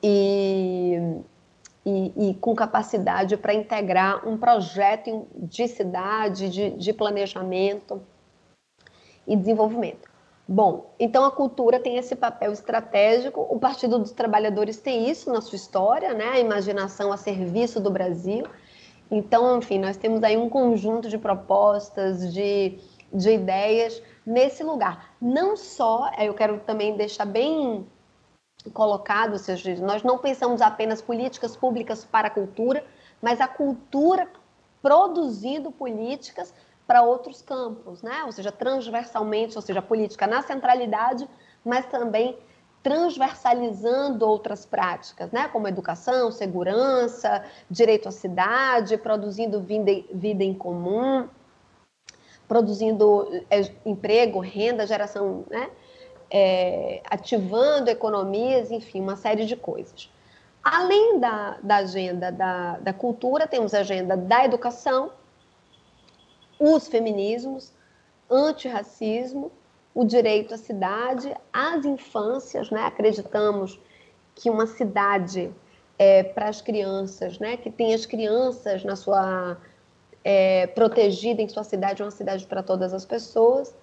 E, 0.00 0.94
e, 1.84 2.30
e 2.30 2.34
com 2.34 2.54
capacidade 2.54 3.36
para 3.36 3.52
integrar 3.52 4.28
um 4.28 4.38
projeto 4.38 5.26
de 5.34 5.66
cidade, 5.66 6.48
de, 6.48 6.70
de 6.70 6.92
planejamento 6.92 8.00
e 9.26 9.34
desenvolvimento. 9.34 10.07
Bom, 10.50 10.94
então 10.98 11.26
a 11.26 11.30
cultura 11.30 11.78
tem 11.78 11.98
esse 11.98 12.16
papel 12.16 12.50
estratégico, 12.52 13.46
o 13.50 13.58
Partido 13.58 13.98
dos 13.98 14.12
Trabalhadores 14.12 14.78
tem 14.78 15.10
isso 15.10 15.30
na 15.30 15.42
sua 15.42 15.56
história, 15.56 16.14
né? 16.14 16.24
a 16.30 16.40
imaginação 16.40 17.12
a 17.12 17.18
serviço 17.18 17.78
do 17.78 17.90
Brasil. 17.90 18.46
Então, 19.10 19.58
enfim, 19.58 19.78
nós 19.78 19.98
temos 19.98 20.22
aí 20.22 20.38
um 20.38 20.48
conjunto 20.48 21.06
de 21.06 21.18
propostas, 21.18 22.32
de, 22.32 22.78
de 23.12 23.30
ideias 23.30 24.02
nesse 24.24 24.64
lugar. 24.64 25.14
Não 25.20 25.54
só, 25.54 26.10
eu 26.18 26.32
quero 26.32 26.60
também 26.60 26.96
deixar 26.96 27.26
bem 27.26 27.86
colocado, 28.72 29.32
ou 29.32 29.38
seja, 29.38 29.76
nós 29.84 30.02
não 30.02 30.16
pensamos 30.16 30.62
apenas 30.62 31.02
políticas 31.02 31.58
públicas 31.58 32.06
para 32.06 32.28
a 32.28 32.30
cultura, 32.30 32.82
mas 33.20 33.38
a 33.38 33.48
cultura 33.48 34.26
produzindo 34.80 35.70
políticas 35.70 36.54
para 36.88 37.02
outros 37.02 37.42
campos, 37.42 38.02
né? 38.02 38.24
ou 38.24 38.32
seja, 38.32 38.50
transversalmente, 38.50 39.54
ou 39.54 39.60
seja, 39.60 39.80
a 39.80 39.82
política 39.82 40.26
na 40.26 40.40
centralidade, 40.40 41.28
mas 41.62 41.84
também 41.84 42.38
transversalizando 42.82 44.26
outras 44.26 44.64
práticas, 44.64 45.30
né? 45.30 45.48
como 45.48 45.68
educação, 45.68 46.32
segurança, 46.32 47.44
direito 47.70 48.08
à 48.08 48.10
cidade, 48.10 48.96
produzindo 48.96 49.60
vida, 49.60 50.42
em 50.42 50.54
comum, 50.54 51.28
produzindo 52.48 53.28
é, 53.50 53.70
emprego, 53.84 54.40
renda, 54.40 54.86
geração, 54.86 55.44
né? 55.50 55.70
É, 56.30 57.02
ativando 57.08 57.90
economias, 57.90 58.70
enfim, 58.70 59.00
uma 59.00 59.16
série 59.16 59.44
de 59.44 59.56
coisas. 59.56 60.10
Além 60.62 61.18
da, 61.18 61.58
da 61.62 61.76
agenda 61.76 62.30
da, 62.30 62.78
da 62.78 62.92
cultura, 62.92 63.46
temos 63.46 63.74
a 63.74 63.80
agenda 63.80 64.16
da 64.16 64.44
educação, 64.44 65.10
os 66.58 66.88
feminismos, 66.88 67.72
antirracismo, 68.30 69.50
o 69.94 70.04
direito 70.04 70.54
à 70.54 70.56
cidade, 70.56 71.34
as 71.52 71.84
infâncias, 71.84 72.70
né? 72.70 72.82
acreditamos 72.82 73.80
que 74.34 74.50
uma 74.50 74.66
cidade 74.66 75.50
é, 75.98 76.22
para 76.22 76.48
as 76.48 76.60
crianças, 76.60 77.38
né? 77.38 77.56
que 77.56 77.70
tem 77.70 77.94
as 77.94 78.06
crianças 78.06 78.84
na 78.84 78.94
sua 78.94 79.56
é, 80.22 80.66
protegida 80.68 81.42
em 81.42 81.48
sua 81.48 81.64
cidade, 81.64 82.02
uma 82.02 82.10
cidade 82.10 82.46
para 82.46 82.62
todas 82.62 82.92
as 82.92 83.04
pessoas, 83.04 83.74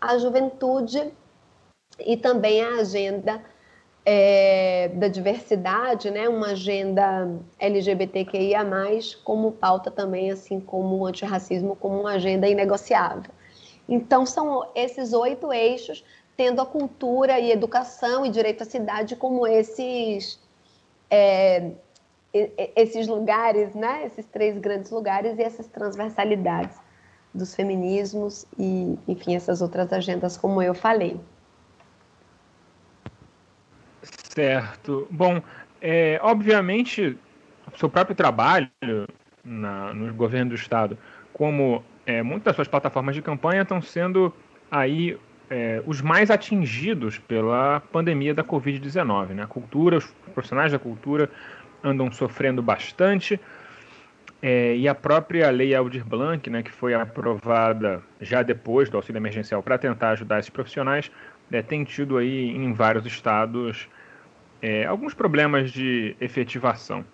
a 0.00 0.16
juventude 0.18 1.12
e 1.98 2.16
também 2.16 2.62
a 2.62 2.76
agenda 2.76 3.42
é, 4.04 4.88
da 4.94 5.08
diversidade, 5.08 6.10
né, 6.10 6.28
uma 6.28 6.48
agenda 6.48 7.28
LGBTQIA+, 7.58 8.64
como 9.24 9.52
pauta 9.52 9.90
também, 9.90 10.30
assim 10.30 10.60
como 10.60 10.96
o 10.96 11.06
antirracismo, 11.06 11.76
como 11.76 12.00
uma 12.00 12.12
agenda 12.12 12.48
inegociável. 12.48 13.30
Então, 13.88 14.26
são 14.26 14.66
esses 14.74 15.12
oito 15.12 15.52
eixos, 15.52 16.04
tendo 16.36 16.60
a 16.60 16.66
cultura 16.66 17.38
e 17.38 17.52
educação 17.52 18.26
e 18.26 18.30
direito 18.30 18.62
à 18.62 18.66
cidade 18.66 19.14
como 19.14 19.46
esses, 19.46 20.40
é, 21.10 21.70
esses 22.74 23.06
lugares, 23.06 23.74
né, 23.74 24.04
esses 24.06 24.26
três 24.26 24.58
grandes 24.58 24.90
lugares 24.90 25.38
e 25.38 25.42
essas 25.42 25.66
transversalidades 25.66 26.76
dos 27.32 27.54
feminismos 27.54 28.46
e, 28.58 28.98
enfim, 29.06 29.36
essas 29.36 29.62
outras 29.62 29.92
agendas, 29.92 30.36
como 30.36 30.60
eu 30.60 30.74
falei. 30.74 31.20
Certo. 34.34 35.06
Bom, 35.10 35.42
é, 35.80 36.18
obviamente, 36.22 37.18
o 37.70 37.78
seu 37.78 37.88
próprio 37.88 38.16
trabalho 38.16 38.70
na, 39.44 39.92
no 39.92 40.12
governo 40.14 40.50
do 40.50 40.54
Estado, 40.54 40.96
como 41.34 41.84
é, 42.06 42.22
muitas 42.22 42.44
das 42.44 42.56
suas 42.56 42.68
plataformas 42.68 43.14
de 43.14 43.20
campanha 43.20 43.60
estão 43.60 43.82
sendo 43.82 44.32
aí 44.70 45.18
é, 45.50 45.82
os 45.86 46.00
mais 46.00 46.30
atingidos 46.30 47.18
pela 47.18 47.80
pandemia 47.92 48.32
da 48.32 48.42
Covid-19. 48.42 49.34
Né? 49.34 49.42
A 49.42 49.46
cultura, 49.46 49.98
os 49.98 50.06
profissionais 50.32 50.72
da 50.72 50.78
cultura 50.78 51.28
andam 51.84 52.10
sofrendo 52.10 52.62
bastante. 52.62 53.38
É, 54.40 54.74
e 54.74 54.88
a 54.88 54.94
própria 54.94 55.50
lei 55.50 55.74
Aldir 55.74 56.06
Blanc, 56.06 56.48
né, 56.48 56.62
que 56.62 56.72
foi 56.72 56.94
aprovada 56.94 58.02
já 58.20 58.42
depois 58.42 58.88
do 58.88 58.96
auxílio 58.96 59.18
emergencial 59.18 59.62
para 59.62 59.76
tentar 59.76 60.10
ajudar 60.10 60.38
esses 60.38 60.50
profissionais, 60.50 61.10
é, 61.52 61.60
tem 61.60 61.84
tido 61.84 62.16
aí 62.16 62.48
em 62.50 62.72
vários 62.72 63.04
estados 63.04 63.88
é, 64.62 64.86
alguns 64.86 65.12
problemas 65.12 65.72
de 65.72 66.16
efetivação. 66.20 67.04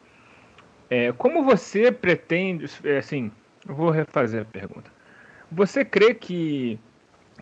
É, 0.91 1.13
como 1.13 1.43
você 1.43 1.91
pretende, 1.91 2.67
é, 2.85 2.99
assim, 2.99 3.33
vou 3.65 3.91
refazer 3.91 4.43
a 4.43 4.45
pergunta. 4.45 4.91
Você 5.51 5.85
crê 5.85 6.15
que 6.15 6.79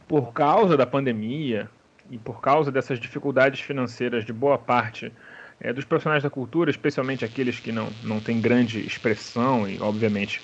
por 0.07 0.33
causa 0.33 0.77
da 0.77 0.87
pandemia 0.87 1.69
e 2.09 2.17
por 2.17 2.41
causa 2.41 2.71
dessas 2.71 3.01
dificuldades 3.01 3.61
financeiras 3.61 4.25
de 4.25 4.33
boa 4.33 4.57
parte 4.57 5.13
é, 5.61 5.73
dos 5.73 5.85
profissionais 5.85 6.23
da 6.23 6.31
cultura, 6.31 6.71
especialmente 6.71 7.25
aqueles 7.25 7.59
que 7.59 7.73
não, 7.73 7.89
não 8.05 8.21
têm 8.21 8.41
grande 8.41 8.87
expressão 8.87 9.69
e, 9.69 9.81
obviamente, 9.81 10.41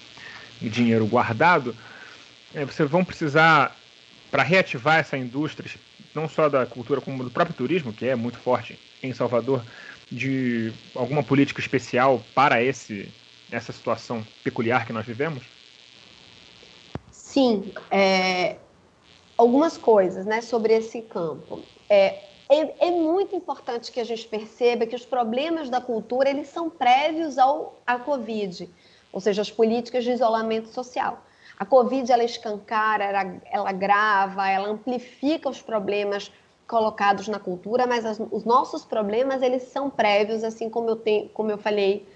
dinheiro 0.61 1.07
guardado, 1.07 1.75
é, 2.53 2.65
vocês 2.65 2.91
vão 2.91 3.05
precisar, 3.05 3.77
para 4.31 4.43
reativar 4.43 4.99
essa 4.99 5.17
indústria, 5.17 5.71
não 6.15 6.29
só 6.29 6.49
da 6.49 6.67
cultura 6.67 7.01
como 7.01 7.23
do 7.23 7.31
próprio 7.31 7.55
turismo, 7.55 7.93
que 7.93 8.07
é 8.07 8.17
muito 8.17 8.39
forte 8.39 8.79
em 9.03 9.13
Salvador, 9.13 9.65
de 10.11 10.73
alguma 10.95 11.23
política 11.23 11.61
especial 11.61 12.23
para 12.35 12.63
esse 12.63 13.09
essa 13.51 13.71
situação 13.71 14.27
peculiar 14.43 14.87
que 14.87 14.93
nós 14.93 15.05
vivemos? 15.05 15.45
Sim, 17.11 17.71
é, 17.91 18.57
algumas 19.37 19.77
coisas 19.77 20.25
né, 20.25 20.41
sobre 20.41 20.73
esse 20.75 21.03
campo. 21.03 21.63
É, 21.89 22.19
é, 22.49 22.89
é, 22.89 22.91
muito 22.91 23.37
importante 23.37 23.93
que 23.93 24.01
a 24.01 24.05
gente 24.05 24.27
perceba 24.27 24.87
que 24.87 24.97
os 24.97 25.05
problemas 25.05 25.71
da 25.71 25.81
cultura 25.81 26.29
eles 26.29 26.49
são 26.49 26.69
prévios 26.69 27.39
ao, 27.39 27.81
à 27.87 27.99
Covid, 27.99 28.69
ou 29.13 29.21
seja, 29.21 29.43
as 29.43 29.51
políticas 29.51 30.05
de 30.05 30.13
isolamento 30.13 30.69
social. 30.69 31.25
A 31.59 31.65
Covid 31.65 32.11
ela 32.11 32.25
escancara, 32.25 33.05
ela, 33.05 33.37
ela 33.51 33.73
grava, 33.73 34.49
ela 34.49 34.69
amplifica 34.69 35.49
os 35.49 35.63
problemas 35.63 36.33
colocados 36.67 37.29
na 37.29 37.39
cultura, 37.39 37.87
mas 37.87 38.05
as, 38.05 38.21
os 38.31 38.45
nossos 38.45 38.85
problemas 38.85 39.43
eles 39.43 39.65
são 39.65 39.91
prévios, 39.91 40.43
assim 40.45 40.71
como 40.71 40.91
eu, 40.91 40.97
tenho, 40.97 41.29
como 41.31 41.51
eu 41.51 41.59
falei 41.59 42.07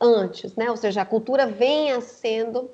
antes, 0.00 0.54
né? 0.54 0.70
Ou 0.70 0.76
seja, 0.76 1.02
a 1.02 1.06
cultura 1.06 1.46
venha 1.46 2.00
sendo 2.00 2.70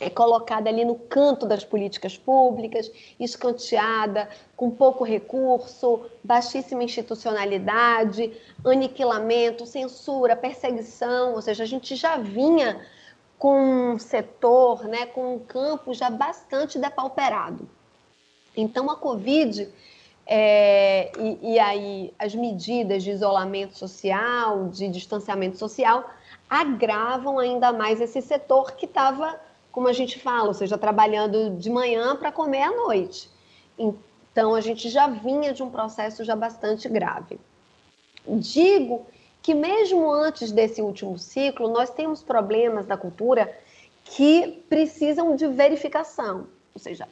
é, 0.00 0.10
colocada 0.10 0.68
ali 0.68 0.84
no 0.84 0.96
canto 0.96 1.46
das 1.46 1.64
políticas 1.64 2.16
públicas, 2.16 2.90
escanteada, 3.18 4.28
com 4.56 4.70
pouco 4.70 5.04
recurso, 5.04 6.06
baixíssima 6.22 6.82
institucionalidade, 6.82 8.32
aniquilamento, 8.64 9.66
censura, 9.66 10.36
perseguição, 10.36 11.34
ou 11.34 11.42
seja, 11.42 11.64
a 11.64 11.66
gente 11.66 11.96
já 11.96 12.16
vinha 12.16 12.84
com 13.38 13.92
um 13.94 13.98
setor, 13.98 14.84
né, 14.84 15.06
com 15.06 15.34
um 15.34 15.38
campo 15.38 15.92
já 15.92 16.08
bastante 16.08 16.78
depauperado. 16.78 17.68
Então, 18.56 18.90
a 18.90 18.96
Covid 18.96 19.68
é, 20.26 21.12
e, 21.18 21.54
e, 21.54 21.58
aí 21.58 22.14
as 22.18 22.34
medidas 22.34 23.02
de 23.02 23.10
isolamento 23.10 23.76
social, 23.76 24.68
de 24.68 24.88
distanciamento 24.88 25.58
social, 25.58 26.08
agravam 26.48 27.38
ainda 27.38 27.72
mais 27.72 28.00
esse 28.00 28.22
setor 28.22 28.72
que 28.72 28.86
estava, 28.86 29.38
como 29.70 29.88
a 29.88 29.92
gente 29.92 30.18
fala, 30.18 30.48
ou 30.48 30.54
seja, 30.54 30.78
trabalhando 30.78 31.50
de 31.56 31.68
manhã 31.68 32.16
para 32.16 32.32
comer 32.32 32.62
à 32.62 32.70
noite. 32.70 33.28
Então 33.78 34.54
a 34.54 34.60
gente 34.60 34.88
já 34.88 35.08
vinha 35.08 35.52
de 35.52 35.62
um 35.62 35.70
processo 35.70 36.24
já 36.24 36.34
bastante 36.34 36.88
grave. 36.88 37.38
Digo 38.26 39.06
que 39.42 39.52
mesmo 39.52 40.10
antes 40.10 40.50
desse 40.50 40.80
último 40.80 41.18
ciclo, 41.18 41.68
nós 41.68 41.90
temos 41.90 42.22
problemas 42.22 42.86
da 42.86 42.96
cultura 42.96 43.54
que 44.04 44.64
precisam 44.68 45.36
de 45.36 45.46
verificação, 45.48 46.46
ou 46.74 46.80
seja, 46.80 47.06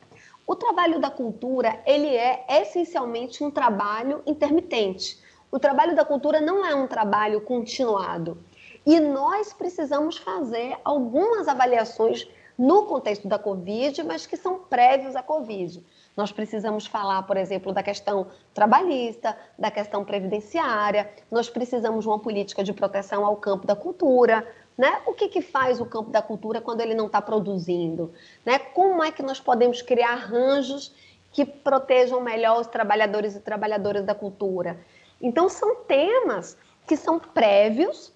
o 0.46 0.56
trabalho 0.56 1.00
da 1.00 1.10
cultura, 1.10 1.80
ele 1.86 2.08
é 2.08 2.44
essencialmente 2.48 3.42
um 3.44 3.50
trabalho 3.50 4.22
intermitente. 4.26 5.18
O 5.50 5.58
trabalho 5.58 5.94
da 5.94 6.04
cultura 6.04 6.40
não 6.40 6.64
é 6.64 6.74
um 6.74 6.86
trabalho 6.86 7.40
continuado. 7.42 8.38
E 8.84 8.98
nós 8.98 9.52
precisamos 9.52 10.16
fazer 10.16 10.76
algumas 10.84 11.46
avaliações 11.46 12.28
no 12.58 12.84
contexto 12.86 13.28
da 13.28 13.38
Covid, 13.38 14.02
mas 14.02 14.26
que 14.26 14.36
são 14.36 14.58
prévios 14.58 15.16
à 15.16 15.22
Covid. 15.22 15.82
Nós 16.16 16.30
precisamos 16.30 16.86
falar, 16.86 17.22
por 17.22 17.36
exemplo, 17.36 17.72
da 17.72 17.82
questão 17.82 18.26
trabalhista, 18.52 19.36
da 19.58 19.70
questão 19.70 20.04
previdenciária, 20.04 21.10
nós 21.30 21.48
precisamos 21.48 22.04
de 22.04 22.08
uma 22.08 22.18
política 22.18 22.62
de 22.62 22.72
proteção 22.72 23.24
ao 23.24 23.36
campo 23.36 23.66
da 23.66 23.74
cultura, 23.74 24.46
né? 24.82 25.00
O 25.06 25.14
que, 25.14 25.28
que 25.28 25.40
faz 25.40 25.80
o 25.80 25.86
campo 25.86 26.10
da 26.10 26.20
cultura 26.20 26.60
quando 26.60 26.80
ele 26.80 26.92
não 26.92 27.06
está 27.06 27.22
produzindo? 27.22 28.12
Né? 28.44 28.58
Como 28.58 29.00
é 29.00 29.12
que 29.12 29.22
nós 29.22 29.38
podemos 29.38 29.80
criar 29.80 30.14
arranjos 30.14 30.92
que 31.30 31.44
protejam 31.44 32.20
melhor 32.20 32.60
os 32.60 32.66
trabalhadores 32.66 33.36
e 33.36 33.40
trabalhadoras 33.40 34.04
da 34.04 34.12
cultura? 34.12 34.80
Então, 35.20 35.48
são 35.48 35.76
temas 35.84 36.58
que 36.84 36.96
são 36.96 37.20
prévios 37.20 38.12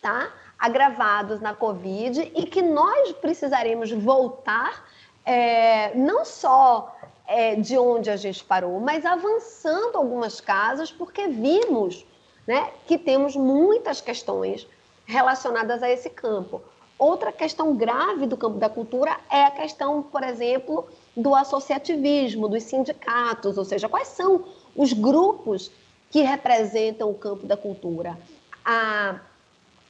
tá? 0.00 0.32
Agravados 0.58 1.38
na 1.38 1.54
Covid 1.54 2.32
e 2.34 2.46
que 2.46 2.62
nós 2.62 3.12
precisaremos 3.12 3.92
voltar 3.92 4.88
é, 5.22 5.94
não 5.94 6.24
só 6.24 6.96
é, 7.26 7.56
de 7.56 7.76
onde 7.76 8.08
a 8.08 8.16
gente 8.16 8.42
parou, 8.42 8.80
mas 8.80 9.04
avançando 9.04 9.96
algumas 9.98 10.40
casas, 10.40 10.90
porque 10.90 11.28
vimos 11.28 12.06
né, 12.46 12.70
que 12.86 12.96
temos 12.96 13.36
muitas 13.36 14.00
questões 14.00 14.66
relacionadas 15.08 15.82
a 15.82 15.90
esse 15.90 16.10
campo. 16.10 16.60
Outra 16.98 17.32
questão 17.32 17.74
grave 17.74 18.26
do 18.26 18.36
campo 18.36 18.58
da 18.58 18.68
cultura 18.68 19.18
é 19.30 19.44
a 19.44 19.50
questão, 19.50 20.02
por 20.02 20.22
exemplo, 20.22 20.86
do 21.16 21.34
associativismo, 21.34 22.48
dos 22.48 22.64
sindicatos, 22.64 23.56
ou 23.56 23.64
seja, 23.64 23.88
quais 23.88 24.08
são 24.08 24.44
os 24.76 24.92
grupos 24.92 25.70
que 26.10 26.20
representam 26.20 27.10
o 27.10 27.14
campo 27.14 27.46
da 27.46 27.56
cultura, 27.56 28.18
a, 28.64 29.18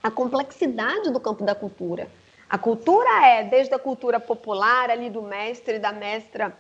a 0.03 0.11
complexidade 0.11 1.11
do 1.11 1.19
campo 1.19 1.45
da 1.45 1.55
cultura. 1.55 2.09
A 2.49 2.57
cultura 2.57 3.27
é 3.27 3.45
desde 3.45 3.75
a 3.75 3.79
cultura 3.79 4.21
popular, 4.21 4.91
ali 4.91 5.11
do 5.11 5.23
mestre 5.23 5.77
e 5.77 5.79
da 5.79 5.93
mestra 5.93 6.57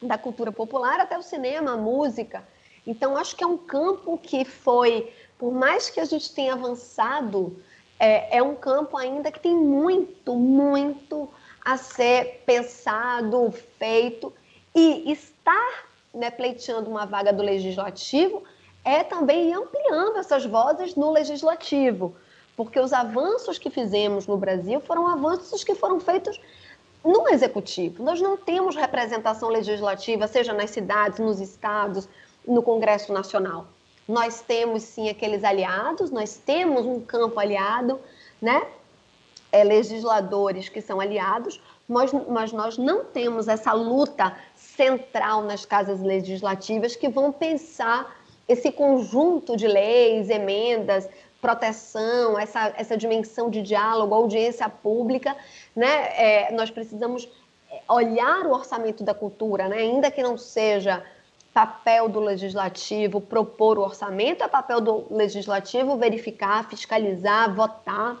da 0.00 0.16
cultura 0.16 0.52
popular, 0.52 1.00
até 1.00 1.18
o 1.18 1.22
cinema, 1.22 1.72
a 1.72 1.76
música. 1.76 2.46
Então, 2.86 3.16
acho 3.16 3.36
que 3.36 3.44
é 3.44 3.46
um 3.46 3.58
campo 3.58 4.18
que 4.18 4.44
foi, 4.44 5.12
por 5.38 5.52
mais 5.52 5.88
que 5.88 6.00
a 6.00 6.04
gente 6.04 6.32
tenha 6.32 6.54
avançado 6.54 7.56
é, 8.02 8.38
é 8.38 8.42
um 8.42 8.56
campo 8.56 8.96
ainda 8.96 9.30
que 9.30 9.38
tem 9.38 9.54
muito, 9.54 10.34
muito 10.34 11.28
a 11.64 11.76
ser 11.76 12.42
pensado, 12.44 13.54
feito, 13.78 14.32
e 14.74 15.12
estar 15.12 15.84
né, 16.12 16.28
pleiteando 16.28 16.90
uma 16.90 17.06
vaga 17.06 17.32
do 17.32 17.44
legislativo 17.44 18.42
é 18.84 19.04
também 19.04 19.54
ampliando 19.54 20.16
essas 20.16 20.44
vozes 20.44 20.96
no 20.96 21.12
legislativo, 21.12 22.12
porque 22.56 22.80
os 22.80 22.92
avanços 22.92 23.56
que 23.56 23.70
fizemos 23.70 24.26
no 24.26 24.36
Brasil 24.36 24.80
foram 24.80 25.06
avanços 25.06 25.62
que 25.62 25.76
foram 25.76 26.00
feitos 26.00 26.40
no 27.04 27.28
executivo. 27.28 28.02
Nós 28.02 28.20
não 28.20 28.36
temos 28.36 28.74
representação 28.74 29.48
legislativa, 29.48 30.26
seja 30.26 30.52
nas 30.52 30.70
cidades, 30.70 31.20
nos 31.20 31.38
estados, 31.38 32.08
no 32.44 32.64
Congresso 32.64 33.12
Nacional. 33.12 33.68
Nós 34.08 34.40
temos 34.40 34.82
sim 34.82 35.08
aqueles 35.08 35.44
aliados, 35.44 36.10
nós 36.10 36.36
temos 36.36 36.84
um 36.84 37.00
campo 37.00 37.38
aliado, 37.38 38.00
né? 38.40 38.62
É, 39.50 39.62
legisladores 39.62 40.68
que 40.68 40.80
são 40.80 40.98
aliados, 40.98 41.60
mas, 41.86 42.10
mas 42.12 42.52
nós 42.52 42.78
não 42.78 43.04
temos 43.04 43.48
essa 43.48 43.72
luta 43.72 44.34
central 44.56 45.42
nas 45.42 45.66
casas 45.66 46.00
legislativas 46.00 46.96
que 46.96 47.08
vão 47.08 47.30
pensar 47.30 48.16
esse 48.48 48.72
conjunto 48.72 49.56
de 49.56 49.66
leis, 49.66 50.30
emendas, 50.30 51.08
proteção, 51.40 52.38
essa, 52.38 52.72
essa 52.76 52.96
dimensão 52.96 53.50
de 53.50 53.60
diálogo, 53.60 54.14
audiência 54.14 54.68
pública, 54.68 55.36
né? 55.76 56.48
É, 56.48 56.52
nós 56.52 56.70
precisamos 56.70 57.28
olhar 57.88 58.46
o 58.46 58.52
orçamento 58.52 59.02
da 59.02 59.14
cultura, 59.14 59.68
né? 59.68 59.78
ainda 59.78 60.10
que 60.10 60.22
não 60.22 60.36
seja 60.36 61.02
papel 61.52 62.08
do 62.08 62.18
legislativo 62.20 63.20
propor 63.20 63.78
o 63.78 63.82
orçamento, 63.82 64.42
é 64.42 64.48
papel 64.48 64.80
do 64.80 65.06
legislativo 65.10 65.96
verificar, 65.96 66.68
fiscalizar, 66.68 67.54
votar, 67.54 68.18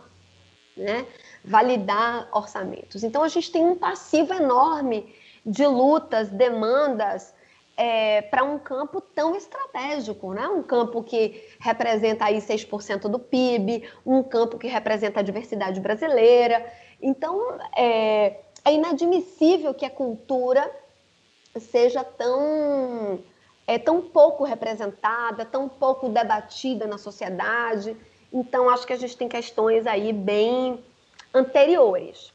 né? 0.76 1.06
validar 1.44 2.28
orçamentos. 2.32 3.02
Então 3.02 3.22
a 3.22 3.28
gente 3.28 3.50
tem 3.50 3.64
um 3.64 3.76
passivo 3.76 4.34
enorme 4.34 5.14
de 5.44 5.66
lutas, 5.66 6.28
demandas 6.28 7.34
é, 7.76 8.22
para 8.22 8.44
um 8.44 8.58
campo 8.58 9.00
tão 9.00 9.34
estratégico, 9.34 10.34
né? 10.34 10.46
um 10.48 10.62
campo 10.62 11.02
que 11.02 11.42
representa 11.58 12.26
aí 12.26 12.38
6% 12.38 13.08
do 13.08 13.18
PIB, 13.18 13.88
um 14.04 14.22
campo 14.22 14.58
que 14.58 14.68
representa 14.68 15.20
a 15.20 15.22
diversidade 15.22 15.80
brasileira. 15.80 16.64
Então 17.00 17.58
é, 17.74 18.40
é 18.64 18.72
inadmissível 18.72 19.72
que 19.72 19.86
a 19.86 19.90
cultura 19.90 20.70
seja 21.60 22.02
tão 22.04 23.20
é 23.66 23.78
tão 23.78 24.02
pouco 24.02 24.44
representada, 24.44 25.44
tão 25.44 25.68
pouco 25.68 26.08
debatida 26.08 26.86
na 26.86 26.98
sociedade. 26.98 27.96
Então 28.32 28.68
acho 28.68 28.86
que 28.86 28.92
a 28.92 28.96
gente 28.96 29.16
tem 29.16 29.28
questões 29.28 29.86
aí 29.86 30.12
bem 30.12 30.82
anteriores. 31.32 32.32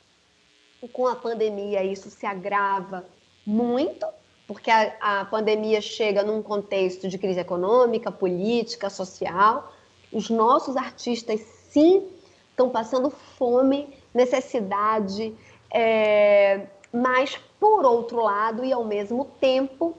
Com 0.93 1.07
a 1.07 1.15
pandemia 1.15 1.83
isso 1.83 2.09
se 2.09 2.25
agrava 2.25 3.05
muito, 3.45 4.05
porque 4.47 4.71
a, 4.71 4.93
a 5.01 5.25
pandemia 5.25 5.81
chega 5.81 6.23
num 6.23 6.41
contexto 6.41 7.07
de 7.07 7.17
crise 7.17 7.39
econômica, 7.39 8.11
política, 8.11 8.89
social. 8.89 9.73
Os 10.11 10.29
nossos 10.29 10.77
artistas 10.77 11.41
sim 11.41 12.07
estão 12.49 12.69
passando 12.69 13.09
fome, 13.09 13.93
necessidade, 14.13 15.35
é, 15.71 16.67
mas 16.91 17.39
por 17.59 17.85
outro 17.85 18.21
lado, 18.21 18.63
e 18.63 18.71
ao 18.71 18.83
mesmo 18.83 19.25
tempo, 19.39 19.97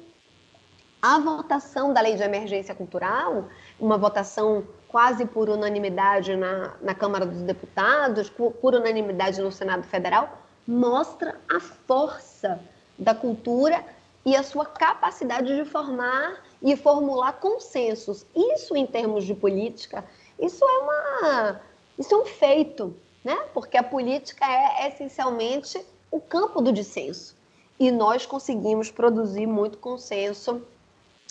a 1.01 1.18
votação 1.18 1.92
da 1.92 2.01
lei 2.01 2.16
de 2.16 2.23
emergência 2.23 2.75
cultural, 2.75 3.49
uma 3.79 3.97
votação 3.97 4.64
quase 4.88 5.27
por 5.27 5.49
unanimidade 5.49 6.35
na, 6.35 6.75
na 6.81 6.94
Câmara 6.94 7.25
dos 7.25 7.42
Deputados, 7.42 8.29
por, 8.29 8.53
por 8.53 8.75
unanimidade 8.75 9.40
no 9.40 9.53
Senado 9.53 9.85
Federal, 9.85 10.38
mostra 10.66 11.40
a 11.49 11.61
força 11.61 12.61
da 12.99 13.14
cultura 13.14 13.85
e 14.25 14.35
a 14.35 14.42
sua 14.42 14.66
capacidade 14.66 15.55
de 15.55 15.64
formar 15.64 16.42
e 16.61 16.77
formular 16.77 17.35
consensos. 17.35 18.27
Isso, 18.35 18.77
em 18.77 18.87
termos 18.87 19.25
de 19.25 19.35
política, 19.35 20.05
isso 20.38 20.64
é 20.64 20.79
uma, 20.79 21.61
isso 21.99 22.14
é 22.14 22.18
um 22.18 22.27
feito, 22.27 22.94
né? 23.25 23.37
Porque 23.55 23.77
a 23.77 23.83
política 23.83 24.44
é 24.44 24.88
essencialmente 24.88 25.81
o 26.11 26.21
campo 26.21 26.61
do 26.61 26.73
dissenso 26.73 27.38
e 27.79 27.91
nós 27.91 28.27
conseguimos 28.27 28.91
produzir 28.91 29.47
muito 29.47 29.79
consenso 29.79 30.62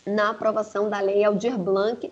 na 0.06 0.30
aprovação 0.30 0.90
da 0.90 1.00
lei 1.00 1.24
Aldir 1.24 1.58
Blanc 1.58 2.12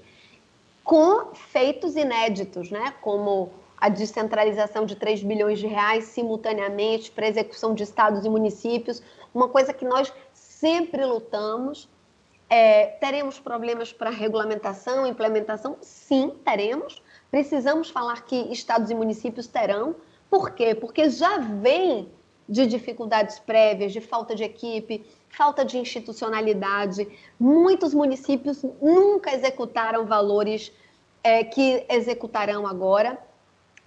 com 0.83 1.33
feitos 1.33 1.95
inéditos, 1.95 2.69
né? 2.69 2.93
como 3.01 3.51
a 3.77 3.89
descentralização 3.89 4.85
de 4.85 4.95
3 4.95 5.23
bilhões 5.23 5.59
de 5.59 5.67
reais 5.67 6.05
simultaneamente 6.05 7.11
para 7.11 7.27
execução 7.27 7.73
de 7.73 7.83
estados 7.83 8.25
e 8.25 8.29
municípios, 8.29 9.01
uma 9.33 9.49
coisa 9.49 9.73
que 9.73 9.85
nós 9.85 10.11
sempre 10.33 11.05
lutamos. 11.05 11.89
É, 12.47 12.85
teremos 12.99 13.39
problemas 13.39 13.91
para 13.91 14.09
regulamentação, 14.09 15.07
implementação? 15.07 15.77
Sim, 15.81 16.33
teremos. 16.45 17.01
Precisamos 17.31 17.89
falar 17.89 18.23
que 18.25 18.35
estados 18.51 18.91
e 18.91 18.95
municípios 18.95 19.47
terão. 19.47 19.95
Por 20.29 20.51
quê? 20.51 20.75
Porque 20.75 21.09
já 21.09 21.37
vem 21.39 22.07
de 22.47 22.67
dificuldades 22.67 23.39
prévias, 23.39 23.91
de 23.91 23.99
falta 23.99 24.35
de 24.35 24.43
equipe, 24.43 25.03
falta 25.29 25.65
de 25.65 25.77
institucionalidade. 25.77 27.07
Muitos 27.39 27.93
municípios 27.93 28.63
nunca 28.81 29.33
executaram 29.33 30.05
valores 30.05 30.71
é, 31.23 31.43
que 31.43 31.85
executarão 31.89 32.67
agora, 32.67 33.17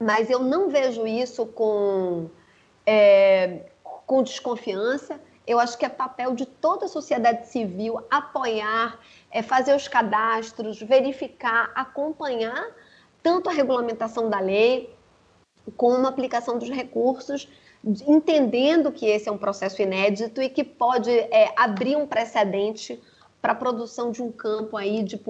mas 0.01 0.29
eu 0.29 0.41
não 0.41 0.69
vejo 0.69 1.07
isso 1.07 1.47
com, 1.47 2.29
é, 2.85 3.67
com 4.07 4.23
desconfiança. 4.23 5.21
Eu 5.47 5.59
acho 5.59 5.79
que 5.79 5.87
é 5.87 5.89
papel 5.89 6.35
de 6.35 6.45
toda 6.45 6.87
a 6.87 6.89
sociedade 6.89 7.49
civil 7.49 8.01
apoiar, 8.11 8.99
é, 9.31 9.41
fazer 9.41 9.75
os 9.75 9.87
cadastros, 9.87 10.81
verificar, 10.81 11.71
acompanhar 11.75 12.67
tanto 13.23 13.49
a 13.49 13.53
regulamentação 13.53 14.29
da 14.29 14.41
lei 14.41 14.95
como 15.77 16.07
a 16.07 16.09
aplicação 16.09 16.59
dos 16.59 16.71
recursos 16.71 17.49
entendendo 17.85 18.91
que 18.93 19.07
esse 19.07 19.29
é 19.29 19.33
um 19.33 19.39
processo 19.39 19.81
inédito 19.81 20.43
e 20.43 20.49
que 20.49 20.65
pode 20.65 21.11
é, 21.11 21.53
abrir 21.57 21.97
um 21.97 22.07
precedente 22.07 23.01
para 23.41 23.53
a 23.53 23.57
produção 23.57 24.11
de 24.11 24.21
um 24.21 24.33
campo 24.33 24.77
aí 24.77 25.03
de, 25.03 25.21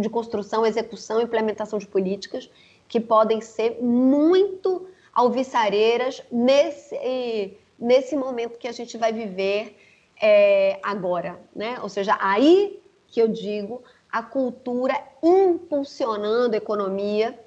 de 0.00 0.08
construção, 0.08 0.64
execução 0.64 1.20
implementação 1.20 1.78
de 1.78 1.86
políticas 1.86 2.50
que 2.88 2.98
podem 2.98 3.40
ser 3.40 3.78
muito 3.82 4.88
alvissareiras 5.12 6.22
nesse, 6.30 7.56
nesse 7.78 8.16
momento 8.16 8.58
que 8.58 8.66
a 8.66 8.72
gente 8.72 8.96
vai 8.96 9.12
viver 9.12 9.76
é, 10.20 10.78
agora, 10.82 11.38
né? 11.54 11.78
Ou 11.82 11.88
seja, 11.88 12.16
aí 12.20 12.80
que 13.06 13.20
eu 13.20 13.28
digo 13.28 13.82
a 14.10 14.22
cultura 14.22 14.94
impulsionando 15.22 16.54
a 16.54 16.58
economia, 16.58 17.38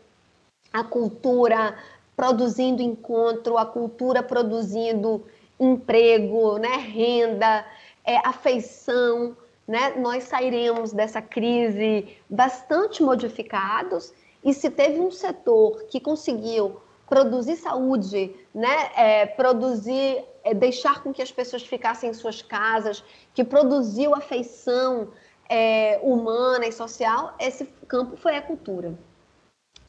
a 0.72 0.84
cultura 0.84 1.78
produzindo 2.16 2.82
encontro, 2.82 3.58
a 3.58 3.66
cultura 3.66 4.22
produzindo 4.22 5.26
emprego, 5.60 6.58
né, 6.58 6.78
renda, 6.78 7.66
é, 8.04 8.18
afeição. 8.18 9.36
Né? 9.68 9.96
Nós 9.98 10.24
sairemos 10.24 10.92
dessa 10.92 11.22
crise 11.22 12.18
bastante 12.30 13.02
modificados 13.02 14.14
e 14.44 14.54
se 14.54 14.70
teve 14.70 15.00
um 15.00 15.12
setor 15.12 15.86
que 15.86 16.00
conseguiu 16.00 16.82
produzir 17.08 17.56
saúde, 17.56 18.36
né, 18.54 18.92
é, 18.96 19.26
produzir, 19.26 20.24
é, 20.44 20.54
deixar 20.54 21.04
com 21.04 21.14
que 21.14 21.22
as 21.22 21.32
pessoas 21.32 21.64
ficassem 21.64 22.10
em 22.10 22.14
suas 22.14 22.42
casas, 22.42 23.04
que 23.34 23.44
produziu 23.44 24.16
afeição 24.16 25.10
é, 25.50 26.00
humana 26.02 26.66
e 26.66 26.72
social, 26.72 27.36
esse 27.40 27.66
campo 27.88 28.18
foi 28.18 28.36
a 28.36 28.42
cultura. 28.42 28.98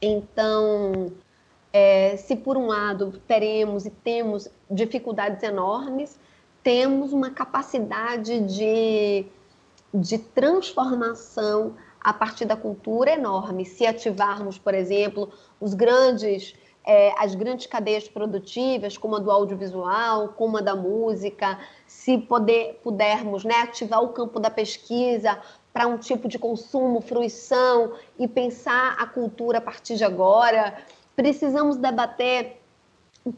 Então, 0.00 1.10
É, 1.76 2.16
se 2.16 2.36
por 2.36 2.56
um 2.56 2.68
lado 2.68 3.20
teremos 3.26 3.84
e 3.84 3.90
temos 3.90 4.48
dificuldades 4.70 5.42
enormes, 5.42 6.16
temos 6.62 7.12
uma 7.12 7.30
capacidade 7.30 8.38
de, 8.42 9.26
de 9.92 10.18
transformação 10.18 11.74
a 12.00 12.12
partir 12.12 12.44
da 12.44 12.56
cultura 12.56 13.14
enorme. 13.14 13.64
Se 13.64 13.84
ativarmos, 13.84 14.56
por 14.56 14.72
exemplo, 14.72 15.32
os 15.60 15.74
grandes, 15.74 16.54
é, 16.86 17.12
as 17.18 17.34
grandes 17.34 17.66
cadeias 17.66 18.06
produtivas, 18.06 18.96
como 18.96 19.16
a 19.16 19.18
do 19.18 19.32
audiovisual, 19.32 20.28
como 20.28 20.58
a 20.58 20.60
da 20.60 20.76
música, 20.76 21.58
se 21.88 22.18
poder, 22.18 22.78
pudermos 22.84 23.42
né, 23.42 23.56
ativar 23.62 24.00
o 24.00 24.10
campo 24.10 24.38
da 24.38 24.48
pesquisa 24.48 25.40
para 25.72 25.88
um 25.88 25.98
tipo 25.98 26.28
de 26.28 26.38
consumo, 26.38 27.00
fruição 27.00 27.94
e 28.16 28.28
pensar 28.28 28.94
a 28.96 29.08
cultura 29.08 29.58
a 29.58 29.60
partir 29.60 29.96
de 29.96 30.04
agora. 30.04 30.72
Precisamos 31.16 31.76
debater, 31.76 32.60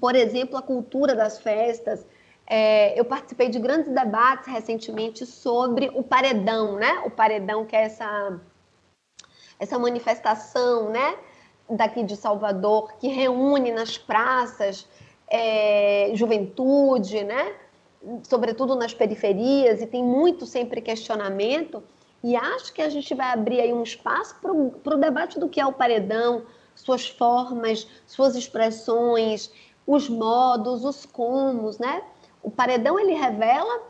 por 0.01 0.15
exemplo, 0.15 0.57
a 0.57 0.63
cultura 0.63 1.15
das 1.15 1.39
festas, 1.39 2.07
é, 2.47 2.99
eu 2.99 3.05
participei 3.05 3.49
de 3.49 3.59
grandes 3.59 3.93
debates 3.93 4.47
recentemente 4.47 5.27
sobre 5.27 5.91
o 5.95 6.03
paredão, 6.03 6.77
né? 6.77 7.03
O 7.05 7.11
paredão 7.11 7.67
que 7.67 7.75
é 7.75 7.83
essa, 7.83 8.41
essa 9.59 9.79
manifestação, 9.79 10.91
né? 10.91 11.17
Daqui 11.69 12.05
de 12.05 12.17
Salvador, 12.17 12.93
que 12.99 13.09
reúne 13.09 13.73
nas 13.73 13.99
praças 13.99 14.89
é, 15.29 16.13
juventude, 16.15 17.25
né? 17.25 17.53
Sobretudo 18.23 18.77
nas 18.77 18.95
periferias, 18.95 19.83
e 19.83 19.87
tem 19.87 20.05
muito 20.05 20.47
sempre 20.47 20.81
questionamento. 20.81 21.83
E 22.23 22.37
acho 22.37 22.73
que 22.73 22.81
a 22.81 22.89
gente 22.89 23.13
vai 23.13 23.33
abrir 23.33 23.61
aí 23.61 23.73
um 23.73 23.83
espaço 23.83 24.37
para 24.41 24.53
o 24.95 24.99
debate 24.99 25.41
do 25.41 25.49
que 25.49 25.61
é 25.61 25.67
o 25.67 25.73
paredão, 25.73 26.45
suas 26.77 27.09
formas, 27.09 27.89
suas 28.07 28.37
expressões, 28.37 29.51
os 29.87 30.09
modos, 30.09 30.85
os 30.85 31.05
comos, 31.05 31.79
né? 31.79 32.03
O 32.43 32.51
paredão 32.51 32.99
ele 32.99 33.15
revela 33.15 33.83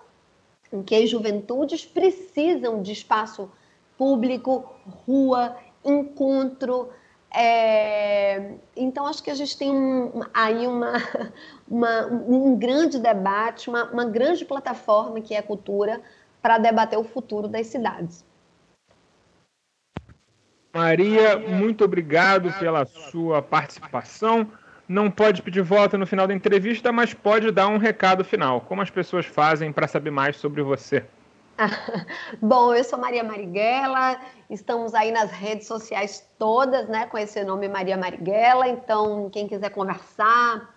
que 0.85 0.95
as 0.95 1.11
juventudes 1.11 1.85
precisam 1.85 2.81
de 2.81 2.93
espaço 2.93 3.51
público, 3.99 4.65
rua, 5.07 5.57
encontro. 5.85 6.89
É... 7.35 8.55
Então, 8.77 9.07
acho 9.07 9.23
que 9.23 9.31
a 9.31 9.35
gente 9.35 9.57
tem 9.57 9.71
um, 9.71 10.23
aí 10.33 10.67
uma, 10.67 10.93
uma, 11.69 12.07
um 12.07 12.57
grande 12.57 12.99
debate, 12.99 13.69
uma, 13.69 13.85
uma 13.91 14.05
grande 14.05 14.45
plataforma 14.45 15.21
que 15.21 15.35
é 15.35 15.39
a 15.39 15.43
cultura 15.43 16.01
para 16.41 16.59
debater 16.59 16.99
o 16.99 17.05
futuro 17.05 17.49
das 17.49 17.67
cidades. 17.67 18.25
Maria, 20.77 21.39
muito 21.39 21.85
obrigado 21.85 22.53
pela 22.59 22.85
sua 22.85 23.43
participação 23.43 24.47
não 24.89 25.11
pode 25.11 25.43
pedir 25.43 25.63
voto 25.63 25.99
no 25.99 26.07
final 26.07 26.27
da 26.27 26.35
entrevista, 26.35 26.93
mas 26.93 27.13
pode 27.13 27.51
dar 27.51 27.69
um 27.69 27.79
recado 27.79 28.25
final. 28.25 28.61
Como 28.61 28.81
as 28.81 28.91
pessoas 28.91 29.27
fazem 29.27 29.73
para 29.73 29.89
saber 29.89 30.11
mais 30.11 30.37
sobre 30.37 30.63
você? 30.63 31.05
Bom, 32.41 32.75
eu 32.75 32.85
sou 32.85 32.99
Maria 32.99 33.25
Marighella, 33.25 34.21
estamos 34.51 34.95
aí 34.95 35.11
nas 35.11 35.31
redes 35.31 35.67
sociais 35.67 36.25
todas, 36.39 36.87
né, 36.89 37.07
com 37.07 37.17
esse 37.17 37.43
nome 37.45 37.67
Maria 37.67 37.97
Marighella, 37.97 38.69
então 38.69 39.31
quem 39.31 39.49
quiser 39.49 39.71
conversar, 39.71 40.75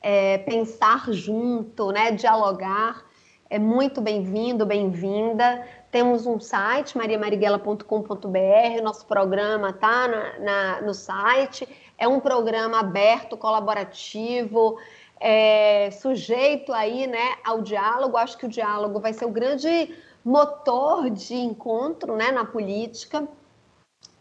é, 0.00 0.38
pensar 0.38 1.12
junto, 1.12 1.92
né, 1.92 2.10
dialogar, 2.12 3.04
é 3.50 3.58
muito 3.58 4.00
bem-vindo, 4.00 4.66
bem-vinda. 4.66 5.66
Temos 5.90 6.26
um 6.26 6.38
site, 6.38 6.98
mariamarighella.com.br, 6.98 8.82
nosso 8.82 9.06
programa 9.06 9.72
tá 9.72 10.06
na, 10.06 10.38
na, 10.38 10.80
no 10.82 10.92
site. 10.92 11.66
É 11.96 12.06
um 12.06 12.20
programa 12.20 12.80
aberto, 12.80 13.38
colaborativo, 13.38 14.78
é, 15.18 15.90
sujeito 15.90 16.74
aí, 16.74 17.06
né, 17.06 17.36
ao 17.42 17.62
diálogo. 17.62 18.18
Acho 18.18 18.36
que 18.36 18.44
o 18.44 18.50
diálogo 18.50 19.00
vai 19.00 19.14
ser 19.14 19.24
o 19.24 19.30
grande 19.30 19.94
motor 20.22 21.08
de 21.08 21.34
encontro, 21.34 22.16
né, 22.16 22.30
na 22.32 22.44
política. 22.44 23.26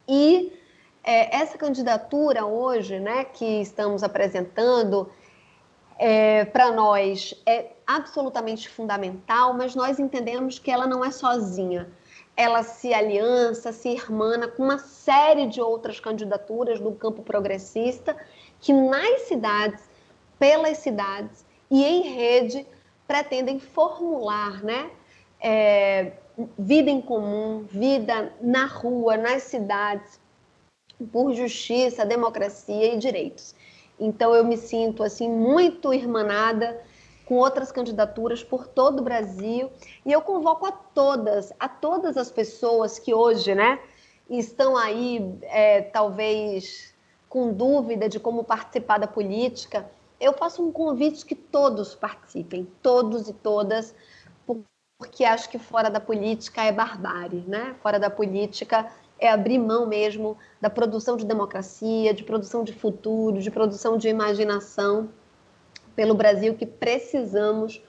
E 0.07 0.53
é, 1.03 1.35
essa 1.35 1.57
candidatura 1.57 2.45
hoje, 2.45 2.97
né, 2.97 3.25
que 3.25 3.61
estamos 3.61 4.03
apresentando, 4.03 5.11
é, 5.99 6.45
para 6.45 6.71
nós 6.71 7.33
é 7.45 7.71
absolutamente 7.87 8.67
fundamental, 8.67 9.53
mas 9.53 9.73
nós 9.73 9.97
entendemos 9.97 10.59
que 10.59 10.69
ela 10.69 10.85
não 10.85 11.03
é 11.03 11.09
sozinha 11.09 11.89
ela 12.37 12.61
se 12.61 12.93
aliança, 12.93 13.73
se 13.73 13.89
irmana 13.89 14.47
com 14.47 14.61
uma 14.63 14.77
série 14.77 15.47
de 15.47 15.59
outras 15.59 15.99
candidaturas 15.99 16.79
do 16.79 16.91
campo 16.91 17.23
progressista 17.23 18.15
que 18.61 18.71
nas 18.71 19.21
cidades, 19.21 19.83
pelas 20.37 20.77
cidades 20.77 21.43
e 21.69 21.83
em 21.83 22.03
rede 22.13 22.65
pretendem 23.07 23.59
formular, 23.59 24.63
né? 24.63 24.91
É, 25.41 26.13
vida 26.59 26.91
em 26.91 27.01
comum, 27.01 27.63
vida 27.63 28.31
na 28.39 28.65
rua, 28.65 29.17
nas 29.17 29.43
cidades, 29.43 30.19
por 31.11 31.33
justiça, 31.33 32.05
democracia 32.05 32.93
e 32.93 32.97
direitos. 32.97 33.55
Então 33.99 34.35
eu 34.35 34.45
me 34.45 34.57
sinto 34.57 35.01
assim 35.01 35.27
muito 35.27 35.91
irmanada 35.91 36.79
com 37.27 37.35
outras 37.35 37.71
candidaturas 37.71 38.43
por 38.43 38.67
todo 38.67 38.99
o 38.99 39.03
Brasil. 39.03 39.69
E 40.05 40.11
eu 40.11 40.21
convoco 40.21 40.65
a 40.65 40.71
todas, 40.71 41.51
a 41.59 41.67
todas 41.67 42.15
as 42.15 42.31
pessoas 42.31 42.97
que 42.97 43.13
hoje, 43.13 43.53
né, 43.53 43.79
estão 44.29 44.77
aí, 44.77 45.37
é, 45.43 45.81
talvez 45.81 46.95
com 47.27 47.53
dúvida 47.53 48.07
de 48.07 48.19
como 48.19 48.43
participar 48.43 48.97
da 48.97 49.07
política, 49.07 49.89
eu 50.19 50.33
faço 50.33 50.65
um 50.65 50.71
convite 50.71 51.25
que 51.25 51.35
todos 51.35 51.93
participem, 51.93 52.67
todos 52.81 53.27
e 53.27 53.33
todas, 53.33 53.93
porque 54.97 55.23
acho 55.25 55.49
que 55.49 55.59
fora 55.59 55.89
da 55.89 55.99
política 55.99 56.63
é 56.63 56.71
barbárie, 56.71 57.43
né? 57.45 57.75
Fora 57.83 57.99
da 57.99 58.09
política 58.09 58.89
é 59.19 59.29
abrir 59.29 59.59
mão 59.59 59.85
mesmo 59.85 60.37
da 60.61 60.69
produção 60.69 61.17
de 61.17 61.25
democracia, 61.25 62.13
de 62.13 62.23
produção 62.23 62.63
de 62.63 62.73
futuro, 62.73 63.39
de 63.39 63.51
produção 63.51 63.97
de 63.97 64.07
imaginação 64.07 65.09
pelo 65.97 66.13
Brasil 66.13 66.53
que 66.53 66.67
precisamos 66.67 67.81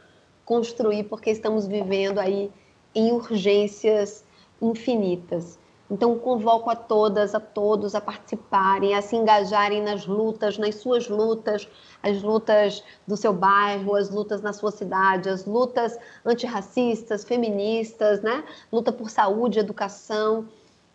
construir, 0.43 1.05
porque 1.05 1.31
estamos 1.31 1.67
vivendo 1.67 2.19
aí 2.19 2.51
em 2.95 3.13
urgências 3.13 4.25
infinitas. 4.63 5.59
Então, 5.91 6.19
convoco 6.19 6.71
a 6.71 6.77
todas, 6.77 7.35
a 7.35 7.41
todos 7.41 7.95
a 7.95 8.01
participarem, 8.01 8.95
a 8.95 9.03
se 9.03 9.15
engajarem 9.15 9.83
nas 9.83 10.07
lutas, 10.07 10.57
nas 10.57 10.77
suas 10.77 11.07
lutas, 11.07 11.69
as 12.03 12.23
lutas 12.23 12.83
do 13.07 13.15
seu 13.15 13.33
bairro, 13.33 13.95
as 13.95 14.09
lutas 14.09 14.41
na 14.41 14.55
sua 14.55 14.71
cidade, 14.71 15.29
as 15.29 15.45
lutas 15.45 15.99
antirracistas, 16.25 17.25
feministas, 17.25 18.23
né? 18.23 18.43
Luta 18.73 18.91
por 18.91 19.11
saúde, 19.11 19.59
educação. 19.59 20.49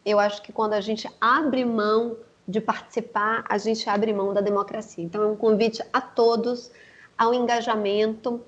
Eu 0.03 0.19
acho 0.19 0.41
que 0.41 0.51
quando 0.51 0.73
a 0.73 0.81
gente 0.81 1.07
abre 1.21 1.63
mão 1.63 2.17
de 2.47 2.59
participar, 2.59 3.45
a 3.47 3.57
gente 3.59 3.87
abre 3.87 4.11
mão 4.11 4.33
da 4.33 4.41
democracia. 4.41 5.03
Então, 5.03 5.23
é 5.23 5.27
um 5.27 5.35
convite 5.35 5.83
a 5.93 6.01
todos 6.01 6.71
ao 7.17 7.33
engajamento 7.33 8.41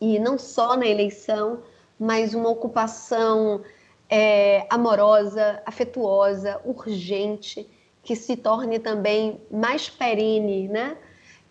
e 0.00 0.18
não 0.18 0.38
só 0.38 0.76
na 0.76 0.86
eleição, 0.86 1.62
mas 1.98 2.34
uma 2.34 2.48
ocupação 2.48 3.62
é, 4.08 4.66
amorosa, 4.70 5.62
afetuosa, 5.64 6.60
urgente, 6.64 7.68
que 8.02 8.14
se 8.14 8.36
torne 8.36 8.78
também 8.78 9.40
mais 9.50 9.88
perene, 9.88 10.68
né? 10.68 10.96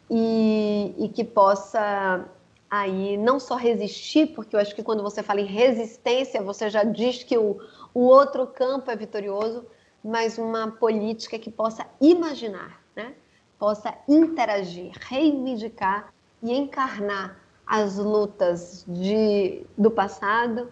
E, 0.09 0.93
e, 0.99 1.09
que 1.09 1.23
possa 1.23 2.29
aí 2.69 3.17
não 3.17 3.39
só 3.39 3.55
resistir, 3.55 4.27
porque 4.27 4.55
eu 4.55 4.59
acho 4.59 4.75
que 4.75 4.83
quando 4.83 5.01
você 5.01 5.23
fala 5.23 5.41
em 5.41 5.45
resistência, 5.45 6.41
você 6.41 6.69
já 6.69 6.83
diz 6.83 7.23
que 7.23 7.37
o, 7.37 7.59
o 7.93 8.01
outro 8.01 8.45
campo 8.45 8.91
é 8.91 8.95
vitorioso, 8.95 9.65
mas 10.03 10.37
uma 10.37 10.71
política 10.71 11.39
que 11.39 11.49
possa 11.49 11.87
imaginar, 11.99 12.79
né? 12.95 13.15
possa 13.57 13.97
interagir, 14.07 14.91
reivindicar 14.99 16.13
e 16.41 16.51
encarnar 16.51 17.39
as 17.65 17.97
lutas 17.97 18.85
de, 18.87 19.65
do 19.77 19.89
passado, 19.89 20.69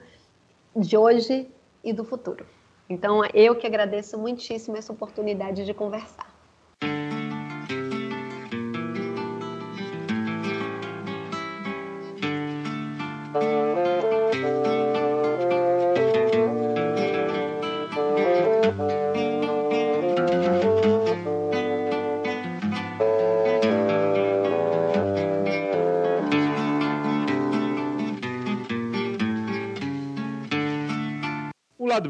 de 0.76 0.98
hoje 0.98 1.50
e 1.84 1.92
do 1.92 2.04
futuro. 2.04 2.46
Então, 2.90 3.22
eu 3.34 3.56
que 3.56 3.66
agradeço 3.66 4.18
muitíssimo 4.18 4.78
essa 4.78 4.94
oportunidade 4.94 5.66
de 5.66 5.74
conversar. 5.74 6.33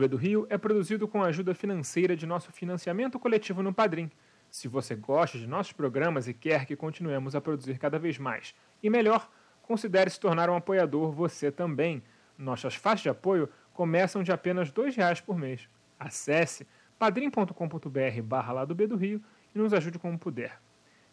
Lado 0.03 0.09
B 0.09 0.17
do 0.17 0.17
Rio 0.17 0.45
é 0.49 0.57
produzido 0.57 1.07
com 1.07 1.23
a 1.23 1.27
ajuda 1.27 1.55
financeira 1.55 2.13
de 2.13 2.25
nosso 2.25 2.51
financiamento 2.51 3.17
coletivo 3.17 3.63
no 3.63 3.73
Padrim. 3.73 4.11
Se 4.51 4.67
você 4.67 4.95
gosta 4.95 5.37
de 5.37 5.47
nossos 5.47 5.71
programas 5.71 6.27
e 6.27 6.33
quer 6.33 6.65
que 6.65 6.75
continuemos 6.75 7.35
a 7.35 7.41
produzir 7.41 7.77
cada 7.77 7.97
vez 7.97 8.17
mais 8.17 8.53
e 8.81 8.89
melhor, 8.89 9.29
considere 9.61 10.09
se 10.09 10.19
tornar 10.19 10.49
um 10.49 10.57
apoiador 10.57 11.13
você 11.13 11.49
também. 11.49 12.03
Nossas 12.37 12.75
faixas 12.75 13.03
de 13.03 13.09
apoio 13.09 13.47
começam 13.73 14.23
de 14.23 14.31
apenas 14.33 14.69
R$ 14.69 14.91
reais 14.91 15.21
por 15.21 15.37
mês. 15.37 15.69
Acesse 15.97 16.67
padrim.com.br 16.99 18.21
barra 18.23 18.65
B 18.65 18.87
do 18.87 18.97
Rio 18.97 19.23
e 19.55 19.57
nos 19.57 19.73
ajude 19.73 19.97
como 19.99 20.19
puder. 20.19 20.59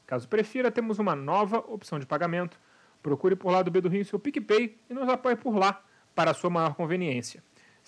Caso 0.04 0.28
prefira, 0.28 0.68
temos 0.68 0.98
uma 0.98 1.14
nova 1.14 1.58
opção 1.58 2.00
de 2.00 2.06
pagamento. 2.06 2.58
Procure 3.00 3.36
por 3.36 3.52
lá 3.52 3.62
do 3.62 3.70
B 3.70 3.80
do 3.80 3.88
Rio 3.88 4.04
seu 4.04 4.18
PicPay 4.18 4.76
e 4.90 4.94
nos 4.94 5.08
apoie 5.08 5.36
por 5.36 5.54
lá, 5.54 5.80
para 6.12 6.32
a 6.32 6.34
sua 6.34 6.50
maior 6.50 6.74
conveniência. 6.74 7.40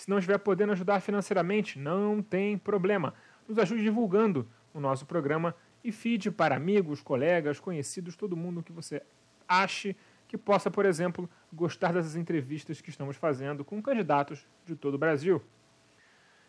Se 0.02 0.10
não 0.10 0.18
estiver 0.18 0.38
podendo 0.38 0.72
ajudar 0.72 0.98
financeiramente, 0.98 1.78
não 1.78 2.20
tem 2.20 2.58
problema. 2.58 3.14
Nos 3.46 3.56
ajude 3.56 3.84
divulgando 3.84 4.48
o 4.74 4.80
nosso 4.80 5.06
programa 5.06 5.54
e 5.84 5.92
feed 5.92 6.32
para 6.32 6.56
amigos, 6.56 7.00
colegas, 7.00 7.60
conhecidos, 7.60 8.16
todo 8.16 8.36
mundo 8.36 8.64
que 8.64 8.72
você 8.72 9.00
ache 9.46 9.96
que 10.26 10.36
possa, 10.36 10.68
por 10.72 10.86
exemplo, 10.86 11.30
gostar 11.52 11.92
dessas 11.92 12.16
entrevistas 12.16 12.80
que 12.80 12.90
estamos 12.90 13.16
fazendo 13.16 13.64
com 13.64 13.80
candidatos 13.80 14.44
de 14.66 14.74
todo 14.74 14.94
o 14.94 14.98
Brasil. 14.98 15.40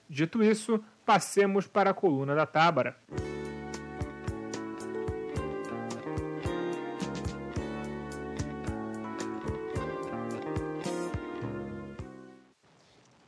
Dito 0.10 0.42
isso, 0.42 0.84
passemos 1.06 1.68
para 1.68 1.92
a 1.92 1.94
coluna 1.94 2.34
da 2.34 2.48
Tábara. 2.48 2.98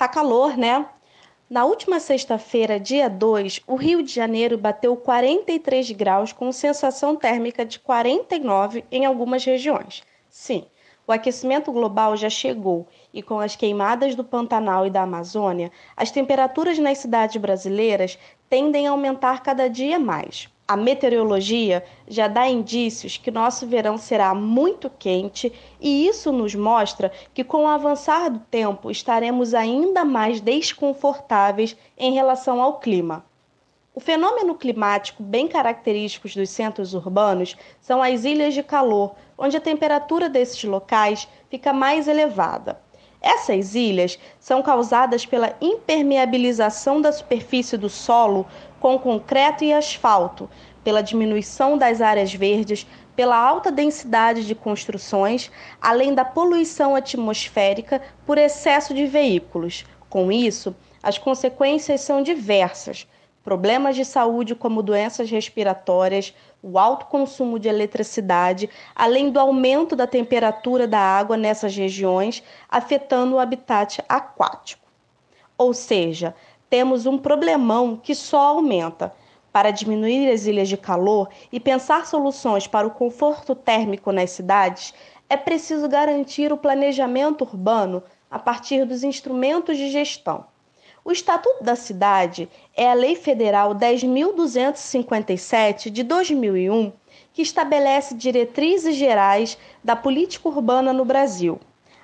Tá 0.05 0.09
calor, 0.09 0.55
né? 0.55 0.85
Na 1.49 1.65
última 1.65 1.99
sexta-feira, 1.99 2.79
dia 2.79 3.09
2, 3.09 3.61
o 3.65 3.75
Rio 3.75 4.03
de 4.03 4.13
Janeiro 4.13 4.55
bateu 4.55 4.95
43 4.95 5.89
graus 5.93 6.31
com 6.31 6.51
sensação 6.51 7.15
térmica 7.15 7.65
de 7.65 7.79
49 7.79 8.85
em 8.91 9.03
algumas 9.03 9.43
regiões. 9.43 10.03
Sim, 10.29 10.63
o 11.07 11.11
aquecimento 11.11 11.71
global 11.71 12.15
já 12.15 12.29
chegou 12.29 12.87
e, 13.11 13.23
com 13.23 13.39
as 13.39 13.55
queimadas 13.55 14.13
do 14.13 14.23
Pantanal 14.23 14.85
e 14.85 14.91
da 14.91 15.01
Amazônia, 15.01 15.71
as 15.97 16.11
temperaturas 16.11 16.77
nas 16.77 16.99
cidades 16.99 17.37
brasileiras 17.37 18.15
tendem 18.47 18.87
a 18.87 18.91
aumentar 18.91 19.41
cada 19.41 19.67
dia 19.67 19.97
mais. 19.97 20.47
A 20.67 20.75
meteorologia 20.75 21.83
já 22.07 22.27
dá 22.27 22.47
indícios 22.47 23.17
que 23.17 23.29
nosso 23.29 23.67
verão 23.67 23.99
será 23.99 24.33
muito 24.33 24.89
quente 24.89 25.53
e 25.79 26.07
isso 26.07 26.31
nos 26.31 26.55
mostra 26.55 27.11
que, 27.35 27.43
com 27.43 27.65
o 27.65 27.67
avançar 27.67 28.31
do 28.31 28.39
tempo, 28.39 28.89
estaremos 28.89 29.53
ainda 29.53 30.03
mais 30.03 30.41
desconfortáveis 30.41 31.77
em 31.95 32.13
relação 32.13 32.59
ao 32.59 32.79
clima. 32.79 33.23
O 33.93 33.99
fenômeno 33.99 34.55
climático 34.55 35.21
bem 35.21 35.47
característico 35.47 36.27
dos 36.27 36.49
centros 36.49 36.95
urbanos 36.95 37.55
são 37.79 38.01
as 38.01 38.25
ilhas 38.25 38.55
de 38.55 38.63
calor, 38.63 39.13
onde 39.37 39.55
a 39.55 39.61
temperatura 39.61 40.27
desses 40.27 40.63
locais 40.63 41.27
fica 41.47 41.71
mais 41.71 42.07
elevada. 42.07 42.81
Essas 43.21 43.73
ilhas 43.73 44.19
são 44.39 44.61
causadas 44.61 45.25
pela 45.25 45.55
impermeabilização 45.59 47.01
da 47.01 47.11
superfície 47.11 47.75
do 47.75 47.89
solo 47.89 48.45
com 48.85 48.99
concreto 48.99 49.63
e 49.63 49.73
asfalto, 49.73 50.47
pela 50.83 51.01
diminuição 51.01 51.75
das 51.75 52.01
áreas 52.01 52.31
verdes, 52.31 52.85
pela 53.15 53.35
alta 53.35 53.71
densidade 53.71 54.45
de 54.45 54.53
construções, 54.53 55.49
além 55.81 56.13
da 56.13 56.23
poluição 56.23 56.95
atmosférica 56.95 57.99
por 58.27 58.37
excesso 58.37 58.93
de 58.93 59.07
veículos. 59.07 59.85
Com 60.07 60.31
isso, 60.31 60.75
as 61.01 61.17
consequências 61.17 62.01
são 62.01 62.21
diversas 62.21 63.07
problemas 63.43 63.95
de 63.95 64.05
saúde 64.05 64.53
como 64.53 64.83
doenças 64.83 65.31
respiratórias, 65.31 66.35
o 66.61 66.77
alto 66.77 67.07
consumo 67.07 67.57
de 67.57 67.67
eletricidade, 67.67 68.69
além 68.95 69.31
do 69.31 69.39
aumento 69.39 69.95
da 69.95 70.05
temperatura 70.05 70.87
da 70.87 70.99
água 70.99 71.35
nessas 71.35 71.75
regiões, 71.75 72.43
afetando 72.69 73.33
o 73.33 73.39
habitat 73.39 73.99
aquático. 74.07 74.85
Ou 75.57 75.73
seja, 75.73 76.35
temos 76.75 77.05
um 77.05 77.17
problemão 77.17 77.95
que 77.95 78.13
só 78.13 78.49
aumenta. 78.49 79.13
Para 79.49 79.71
diminuir 79.71 80.29
as 80.29 80.45
ilhas 80.45 80.67
de 80.67 80.75
calor 80.75 81.29
e 81.49 81.57
pensar 81.57 82.05
soluções 82.05 82.67
para 82.67 82.85
o 82.85 82.91
conforto 82.91 83.55
térmico 83.55 84.11
nas 84.11 84.31
cidades, 84.31 84.93
é 85.29 85.37
preciso 85.37 85.87
garantir 85.87 86.51
o 86.51 86.57
planejamento 86.57 87.45
urbano 87.45 88.03
a 88.29 88.37
partir 88.37 88.85
dos 88.85 89.05
instrumentos 89.05 89.77
de 89.77 89.89
gestão. 89.89 90.47
O 91.05 91.13
Estatuto 91.13 91.63
da 91.63 91.77
Cidade 91.77 92.49
é 92.75 92.91
a 92.91 92.93
Lei 92.93 93.15
Federal 93.15 93.73
10.257 93.73 95.89
de 95.89 96.03
2001, 96.03 96.91
que 97.31 97.41
estabelece 97.41 98.15
diretrizes 98.15 98.97
gerais 98.97 99.57
da 99.81 99.95
política 99.95 100.49
urbana 100.49 100.91
no 100.91 101.05
Brasil. 101.05 101.57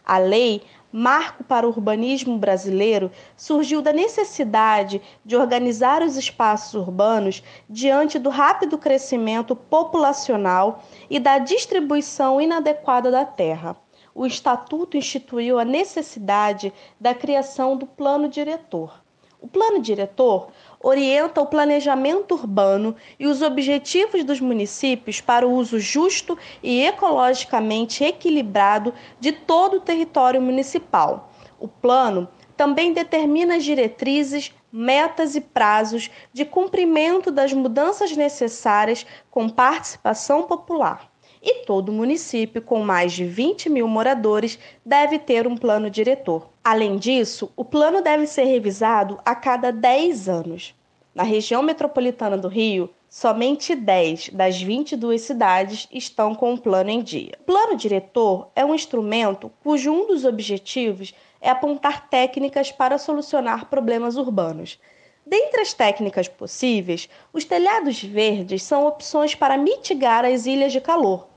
A 0.06 0.18
lei, 0.18 0.62
marco 0.92 1.44
para 1.44 1.66
o 1.66 1.70
urbanismo 1.70 2.38
brasileiro, 2.38 3.12
surgiu 3.38 3.82
da 3.82 3.94
necessidade 3.94 5.02
de 5.24 5.36
organizar 5.36 6.02
os 6.02 6.18
espaços 6.18 6.74
urbanos 6.74 7.44
diante 7.70 8.20
do 8.20 8.30
rápido 8.30 8.78
crescimento 8.78 9.56
populacional 9.56 10.84
e 11.10 11.20
da 11.20 11.38
distribuição 11.38 12.42
inadequada 12.42 13.10
da 13.10 13.26
terra 13.26 13.78
o 14.14 14.26
Estatuto 14.26 14.98
instituiu 14.98 15.58
a 15.58 15.66
necessidade 15.66 16.74
da 17.00 17.14
criação 17.14 17.78
do 17.78 17.86
plano 17.86 18.28
diretor. 18.28 19.02
O 19.40 19.48
plano 19.48 19.82
diretor 19.82 20.50
orienta 20.84 21.42
o 21.42 21.46
planejamento 21.46 22.34
urbano 22.34 22.96
e 23.20 23.28
os 23.28 23.42
objetivos 23.42 24.24
dos 24.24 24.40
municípios 24.40 25.22
para 25.22 25.48
o 25.48 25.54
uso 25.54 25.80
justo 25.80 26.38
e 26.64 26.84
ecologicamente 26.84 28.04
equilibrado 28.04 28.94
de 29.20 29.32
todo 29.32 29.78
o 29.78 29.82
território 29.82 30.42
municipal. 30.42 31.32
O 31.60 31.68
plano 31.68 32.28
também 32.58 32.94
determina 32.94 33.58
as 33.58 33.64
diretrizes, 33.64 34.54
metas 34.72 35.36
e 35.36 35.42
prazos 35.42 36.10
de 36.32 36.46
cumprimento 36.46 37.32
das 37.32 37.54
mudanças 37.54 38.16
necessárias 38.16 39.06
com 39.30 39.50
participação 39.50 40.44
popular 40.44 41.11
e 41.42 41.66
todo 41.66 41.92
município 41.92 42.62
com 42.62 42.84
mais 42.84 43.14
de 43.14 43.26
20 43.26 43.70
mil 43.70 43.88
moradores 43.88 44.60
deve 44.86 45.18
ter 45.18 45.48
um 45.48 45.58
plano 45.58 45.90
diretor. 45.90 46.50
Além 46.64 46.98
disso, 46.98 47.52
o 47.56 47.66
plano 47.66 48.02
deve 48.02 48.28
ser 48.28 48.44
revisado 48.44 49.20
a 49.26 49.34
cada 49.34 49.72
10 49.72 50.30
anos. 50.30 50.76
Na 51.14 51.24
região 51.24 51.64
metropolitana 51.64 52.38
do 52.38 52.48
Rio, 52.48 52.90
somente 53.10 53.76
10 53.76 54.30
das 54.30 54.62
22 54.62 55.22
cidades 55.22 55.88
estão 55.92 56.34
com 56.34 56.54
o 56.54 56.58
plano 56.58 56.90
em 56.90 57.02
dia. 57.02 57.34
O 57.42 57.44
plano 57.44 57.76
diretor 57.76 58.50
é 58.56 58.64
um 58.64 58.76
instrumento 58.76 59.52
cujo 59.62 59.92
um 59.92 60.08
dos 60.08 60.24
objetivos 60.24 61.14
é 61.42 61.50
apontar 61.50 62.08
técnicas 62.08 62.72
para 62.72 62.98
solucionar 62.98 63.66
problemas 63.66 64.16
urbanos. 64.16 64.80
Dentre 65.26 65.62
as 65.62 65.74
técnicas 65.74 66.28
possíveis, 66.28 67.10
os 67.34 67.46
telhados 67.46 68.02
verdes 68.02 68.64
são 68.64 68.86
opções 68.86 69.36
para 69.36 69.58
mitigar 69.58 70.24
as 70.26 70.46
ilhas 70.46 70.72
de 70.72 70.82
calor, 70.82 71.28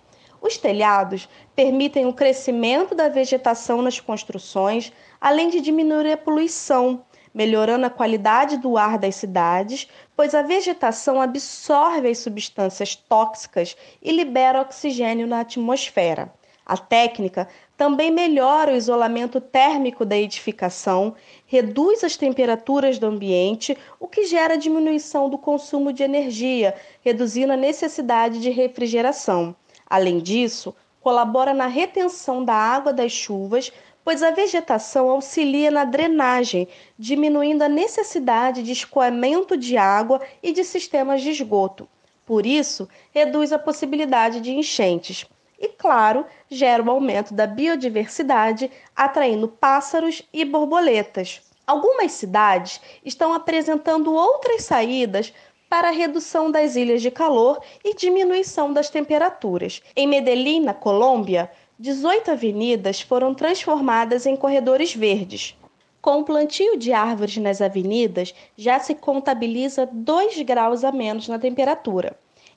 os 0.44 0.59
telhados 0.59 1.26
permitem 1.57 2.04
o 2.04 2.12
crescimento 2.12 2.94
da 2.94 3.09
vegetação 3.09 3.80
nas 3.80 3.98
construções, 3.98 4.92
além 5.18 5.48
de 5.48 5.59
diminuir 5.59 6.12
a 6.12 6.18
poluição, 6.18 7.02
melhorando 7.33 7.87
a 7.87 7.90
qualidade 7.90 8.59
do 8.59 8.76
ar 8.76 8.98
das 8.98 9.14
cidades, 9.16 9.88
pois 10.14 10.35
a 10.35 10.42
vegetação 10.42 11.18
absorve 11.18 12.11
as 12.11 12.18
substâncias 12.18 12.94
tóxicas 12.94 13.74
e 14.02 14.12
libera 14.12 14.61
oxigênio 14.61 15.26
na 15.26 15.40
atmosfera. 15.40 16.30
A 16.66 16.76
técnica 16.76 17.48
também 17.74 18.11
melhora 18.11 18.72
o 18.72 18.76
isolamento 18.76 19.40
térmico 19.40 20.05
da 20.05 20.16
edificação, 20.16 21.14
reduz 21.47 22.05
as 22.05 22.18
temperaturas 22.18 22.99
do 22.99 23.07
ambiente, 23.07 23.76
o 23.99 24.07
que 24.07 24.26
gera 24.26 24.59
diminuição 24.59 25.30
do 25.30 25.38
consumo 25.38 25.90
de 25.90 26.03
energia, 26.03 26.74
reduzindo 27.01 27.55
a 27.55 27.57
necessidade 27.57 28.40
de 28.40 28.51
refrigeração. 28.51 29.57
Além 29.87 30.18
disso, 30.18 30.74
colabora 31.01 31.53
na 31.53 31.66
retenção 31.66 32.45
da 32.45 32.55
água 32.55 32.93
das 32.93 33.12
chuvas, 33.12 33.72
pois 34.05 34.22
a 34.22 34.30
vegetação 34.30 35.09
auxilia 35.09 35.70
na 35.70 35.85
drenagem, 35.85 36.68
diminuindo 36.99 37.62
a 37.62 37.68
necessidade 37.68 38.62
de 38.62 38.72
escoamento 38.72 39.57
de 39.57 39.76
água 39.76 40.20
e 40.43 40.53
de 40.53 40.62
sistemas 40.62 41.22
de 41.22 41.30
esgoto. 41.30 41.89
Por 42.26 42.47
isso, 42.47 42.89
reduz 43.12 43.53
a 43.53 43.59
possibilidade 43.59 44.41
de 44.41 44.53
enchentes. 44.53 45.26
E, 45.59 45.68
claro, 45.68 46.26
gera 46.51 46.82
o 46.82 46.87
um 46.87 46.91
aumento 46.91 47.32
da 47.32 47.47
biodiversidade, 47.47 48.70
atraindo 48.95 49.49
pássaros 49.49 50.22
e 50.32 50.45
borboletas. 50.45 51.41
Algumas 51.66 52.12
cidades 52.12 52.80
estão 53.05 53.32
apresentando 53.32 54.12
outras 54.12 54.64
saídas 54.64 55.32
para 55.75 55.89
a 55.89 55.91
redução 55.91 56.53
das 56.53 56.77
ilhas 56.77 57.03
de 57.03 57.11
calor 57.11 57.61
e 57.85 57.97
diminuição 57.97 58.72
das 58.72 58.91
temperaturas. 58.91 59.83
Em 59.97 60.07
Medellín, 60.07 60.61
na 60.61 60.72
Colômbia, 60.72 61.51
18 61.81 62.31
avenidas 62.31 63.01
foram 63.01 63.35
transformadas 63.35 64.25
em 64.25 64.37
corredores 64.37 64.95
verdes. 64.95 65.57
Com 66.01 66.20
o 66.20 66.25
plantio 66.25 66.77
de 66.77 66.93
árvores 66.93 67.39
nas 67.39 67.61
avenidas, 67.61 68.33
já 68.57 68.79
se 68.79 68.95
contabiliza 68.95 69.85
2 69.85 70.43
graus 70.43 70.85
a 70.85 70.93
menos 70.93 71.27
na 71.27 71.41
temperatura. 71.41 72.16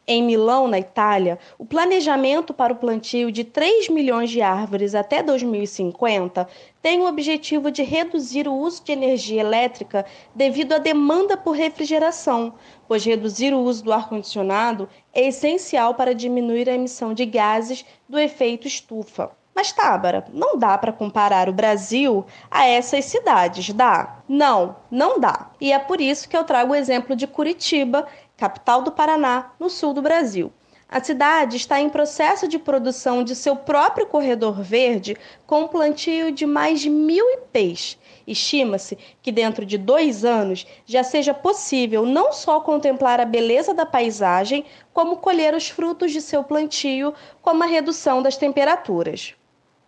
Em 0.09 0.23
Milão, 0.23 0.69
na 0.69 0.79
Itália, 0.79 1.37
o 1.59 1.65
planejamento 1.65 2.53
para 2.53 2.71
o 2.71 2.77
plantio 2.77 3.29
de 3.29 3.43
3 3.43 3.89
milhões 3.89 4.29
de 4.29 4.41
árvores 4.41 4.95
até 4.95 5.21
2050 5.21 6.47
tem 6.81 7.01
o 7.01 7.07
objetivo 7.07 7.69
de 7.69 7.83
reduzir 7.83 8.47
o 8.47 8.53
uso 8.53 8.81
de 8.85 8.93
energia 8.93 9.41
elétrica 9.41 10.05
devido 10.33 10.71
à 10.71 10.77
demanda 10.77 11.35
por 11.35 11.51
refrigeração, 11.51 12.53
pois 12.87 13.03
reduzir 13.03 13.53
o 13.53 13.59
uso 13.59 13.83
do 13.83 13.91
ar-condicionado 13.91 14.87
é 15.13 15.27
essencial 15.27 15.93
para 15.93 16.15
diminuir 16.15 16.69
a 16.69 16.75
emissão 16.75 17.13
de 17.13 17.25
gases 17.25 17.83
do 18.07 18.17
efeito 18.17 18.65
estufa. 18.65 19.35
Mas, 19.57 19.71
Tábara, 19.71 20.23
não 20.31 20.55
dá 20.55 20.77
para 20.77 20.93
comparar 20.93 21.49
o 21.49 21.51
Brasil 21.51 22.23
a 22.49 22.67
essas 22.67 23.05
cidades, 23.05 23.73
dá? 23.73 24.19
Não, 24.29 24.75
não 24.91 25.19
dá. 25.19 25.49
E 25.59 25.73
é 25.73 25.79
por 25.79 25.99
isso 25.99 26.29
que 26.29 26.37
eu 26.37 26.43
trago 26.43 26.73
o 26.73 26.75
exemplo 26.75 27.15
de 27.15 27.25
Curitiba, 27.25 28.05
capital 28.37 28.83
do 28.83 28.91
Paraná, 28.91 29.51
no 29.59 29.69
sul 29.69 29.93
do 29.93 30.01
Brasil. 30.01 30.53
A 30.89 31.03
cidade 31.03 31.57
está 31.57 31.81
em 31.81 31.89
processo 31.89 32.47
de 32.47 32.57
produção 32.57 33.21
de 33.21 33.35
seu 33.35 33.57
próprio 33.57 34.07
corredor 34.07 34.61
verde 34.61 35.17
com 35.45 35.67
plantio 35.67 36.31
de 36.31 36.45
mais 36.45 36.79
de 36.79 36.89
mil 36.89 37.29
ipês. 37.33 37.97
Estima-se 38.25 38.97
que 39.21 39.29
dentro 39.29 39.65
de 39.65 39.77
dois 39.77 40.23
anos 40.23 40.65
já 40.85 41.03
seja 41.03 41.33
possível 41.33 42.05
não 42.05 42.31
só 42.31 42.61
contemplar 42.61 43.19
a 43.19 43.25
beleza 43.25 43.73
da 43.73 43.85
paisagem, 43.85 44.63
como 44.93 45.17
colher 45.17 45.53
os 45.53 45.67
frutos 45.67 46.13
de 46.13 46.21
seu 46.21 46.41
plantio, 46.41 47.13
como 47.41 47.63
a 47.63 47.67
redução 47.67 48.21
das 48.21 48.37
temperaturas. 48.37 49.35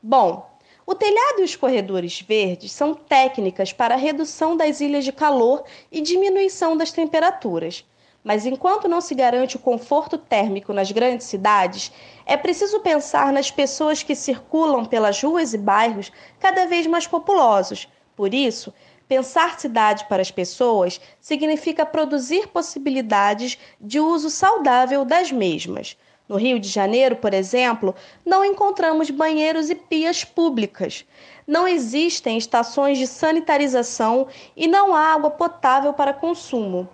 Bom, 0.04 0.50
o 0.86 0.96
telhado 0.96 1.40
e 1.40 1.44
os 1.44 1.56
corredores 1.56 2.20
verdes 2.20 2.74
são 2.74 2.94
técnicas 2.94 3.72
para 3.72 3.94
a 3.94 3.98
redução 3.98 4.58
das 4.58 4.82
ilhas 4.82 5.06
de 5.06 5.14
calor 5.14 5.64
e 5.90 6.02
diminuição 6.02 6.76
das 6.76 6.92
temperaturas. 6.92 7.86
Mas 8.24 8.46
enquanto 8.46 8.88
não 8.88 9.00
se 9.00 9.16
garante 9.16 9.56
o 9.56 9.60
conforto 9.60 10.18
térmico 10.18 10.74
nas 10.74 10.92
grandes 10.92 11.28
cidades, 11.28 11.92
é 12.26 12.36
preciso 12.36 12.82
pensar 12.82 13.32
nas 13.32 13.50
pessoas 13.50 14.04
que 14.04 14.16
circulam 14.16 14.86
pelas 14.86 15.22
ruas 15.22 15.54
e 15.54 15.58
bairros 15.58 16.12
cada 16.40 16.66
vez 16.66 16.86
mais 16.86 17.08
populosos. 17.08 17.88
Por 18.16 18.34
isso, 18.34 18.74
pensar 19.08 19.60
cidade 19.60 20.06
para 20.10 20.22
as 20.22 20.30
pessoas 20.30 21.00
significa 21.22 21.86
produzir 21.86 22.48
possibilidades 22.48 23.58
de 23.80 24.00
uso 24.00 24.30
saudável 24.30 25.06
das 25.06 25.32
mesmas. 25.32 25.98
No 26.28 26.36
Rio 26.36 26.60
de 26.60 26.68
Janeiro, 26.68 27.16
por 27.16 27.34
exemplo, 27.34 27.96
não 28.24 28.46
encontramos 28.46 29.10
banheiros 29.10 29.72
e 29.72 29.76
pias 29.76 30.24
públicas. 30.24 31.04
Não 31.48 31.68
existem 31.68 32.38
estações 32.38 33.00
de 33.00 33.08
sanitarização 33.08 34.28
e 34.56 34.68
não 34.68 34.94
há 34.94 35.14
água 35.14 35.32
potável 35.32 35.92
para 35.92 36.14
consumo. 36.14 36.88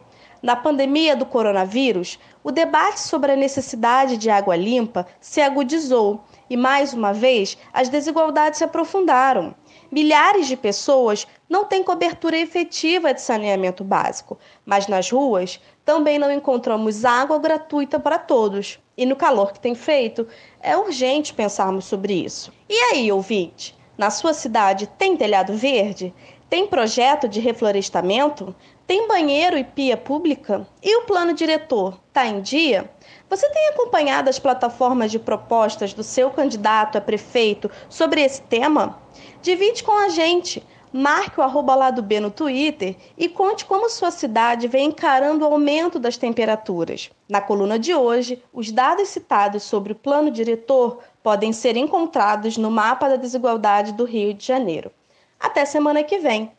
Na 0.45 0.55
pandemia 0.55 1.15
do 1.15 1.25
coronavírus, 1.25 2.19
o 2.43 2.51
debate 2.51 2.99
sobre 2.99 3.31
a 3.31 3.35
necessidade 3.35 4.15
de 4.15 4.29
água 4.29 4.55
limpa 4.55 5.07
se 5.19 5.41
agudizou 5.41 6.23
e, 6.47 6.55
mais 6.55 6.93
uma 6.93 7.11
vez, 7.11 7.57
as 7.73 7.89
desigualdades 7.89 8.59
se 8.59 8.63
aprofundaram. 8.63 9.55
Milhares 9.91 10.45
de 10.45 10.55
pessoas 10.55 11.25
não 11.49 11.65
têm 11.65 11.83
cobertura 11.83 12.37
efetiva 12.37 13.11
de 13.11 13.21
saneamento 13.21 13.83
básico, 13.83 14.37
mas 14.63 14.87
nas 14.87 15.09
ruas 15.09 15.59
também 15.83 16.19
não 16.19 16.31
encontramos 16.31 17.03
água 17.03 17.39
gratuita 17.39 17.99
para 17.99 18.19
todos. 18.19 18.79
E 18.95 19.03
no 19.03 19.15
calor 19.15 19.51
que 19.51 19.59
tem 19.59 19.73
feito, 19.73 20.27
é 20.61 20.77
urgente 20.77 21.33
pensarmos 21.33 21.85
sobre 21.85 22.13
isso. 22.13 22.53
E 22.69 22.75
aí, 22.93 23.11
ouvinte? 23.11 23.75
Na 23.97 24.11
sua 24.11 24.31
cidade 24.31 24.85
tem 24.95 25.17
telhado 25.17 25.55
verde? 25.55 26.13
Tem 26.47 26.67
projeto 26.67 27.27
de 27.27 27.39
reflorestamento? 27.39 28.55
Tem 28.87 29.07
banheiro 29.07 29.57
e 29.57 29.63
pia 29.63 29.97
pública? 29.97 30.67
E 30.81 30.95
o 30.97 31.05
plano 31.05 31.33
diretor 31.33 31.99
está 32.07 32.27
em 32.27 32.39
dia? 32.39 32.87
Você 33.27 33.49
tem 33.49 33.69
acompanhado 33.69 34.29
as 34.29 34.37
plataformas 34.37 35.09
de 35.09 35.17
propostas 35.17 35.91
do 35.91 36.03
seu 36.03 36.29
candidato 36.29 36.95
a 36.95 37.01
prefeito 37.01 37.69
sobre 37.89 38.21
esse 38.21 38.43
tema? 38.43 39.01
Divide 39.41 39.83
com 39.83 39.91
a 39.91 40.09
gente. 40.09 40.63
Marque 40.93 41.39
o 41.39 41.43
arroba 41.43 41.91
B 41.93 42.19
no 42.19 42.29
Twitter 42.29 42.95
e 43.17 43.27
conte 43.27 43.65
como 43.65 43.89
sua 43.89 44.11
cidade 44.11 44.67
vem 44.67 44.89
encarando 44.89 45.43
o 45.43 45.51
aumento 45.51 45.97
das 45.97 46.15
temperaturas. 46.15 47.09
Na 47.27 47.41
coluna 47.41 47.79
de 47.79 47.95
hoje, 47.95 48.41
os 48.53 48.71
dados 48.71 49.09
citados 49.09 49.63
sobre 49.63 49.93
o 49.93 49.95
plano 49.95 50.29
diretor 50.29 50.99
podem 51.23 51.51
ser 51.51 51.75
encontrados 51.75 52.55
no 52.55 52.69
mapa 52.69 53.09
da 53.09 53.15
desigualdade 53.15 53.93
do 53.93 54.05
Rio 54.05 54.31
de 54.31 54.45
Janeiro. 54.45 54.91
Até 55.39 55.65
semana 55.65 56.03
que 56.03 56.19
vem. 56.19 56.51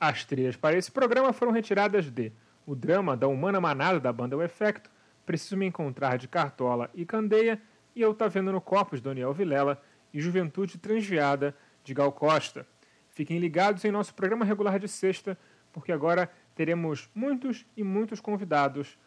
As 0.00 0.24
trilhas 0.24 0.56
para 0.56 0.78
esse 0.78 0.90
programa 0.90 1.30
foram 1.30 1.52
retiradas 1.52 2.10
de 2.10 2.32
O 2.64 2.74
Drama 2.74 3.14
da 3.14 3.28
Humana 3.28 3.60
Manada 3.60 4.00
da 4.00 4.10
banda 4.10 4.34
O 4.34 4.42
Efecto, 4.42 4.90
Preciso 5.26 5.58
Me 5.58 5.66
Encontrar 5.66 6.16
de 6.16 6.26
Cartola 6.26 6.88
e 6.94 7.04
Candeia 7.04 7.60
e 7.94 8.00
Eu 8.00 8.14
Tá 8.14 8.26
Vendo 8.26 8.50
no 8.50 8.62
Copos, 8.62 9.02
Daniel 9.02 9.34
Vilela 9.34 9.78
e 10.14 10.18
Juventude 10.18 10.78
Transviada 10.78 11.54
de 11.84 11.92
Gal 11.92 12.10
Costa. 12.12 12.66
Fiquem 13.10 13.38
ligados 13.38 13.84
em 13.84 13.90
nosso 13.90 14.14
programa 14.14 14.42
regular 14.42 14.78
de 14.78 14.88
sexta, 14.88 15.36
porque 15.70 15.92
agora 15.92 16.32
teremos 16.54 17.10
muitos 17.14 17.66
e 17.76 17.84
muitos 17.84 18.22
convidados 18.22 18.98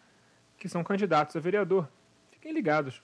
que 0.58 0.70
são 0.70 0.84
candidatos 0.84 1.36
a 1.36 1.40
vereador. 1.40 1.90
Fiquem 2.30 2.54
ligados. 2.54 3.02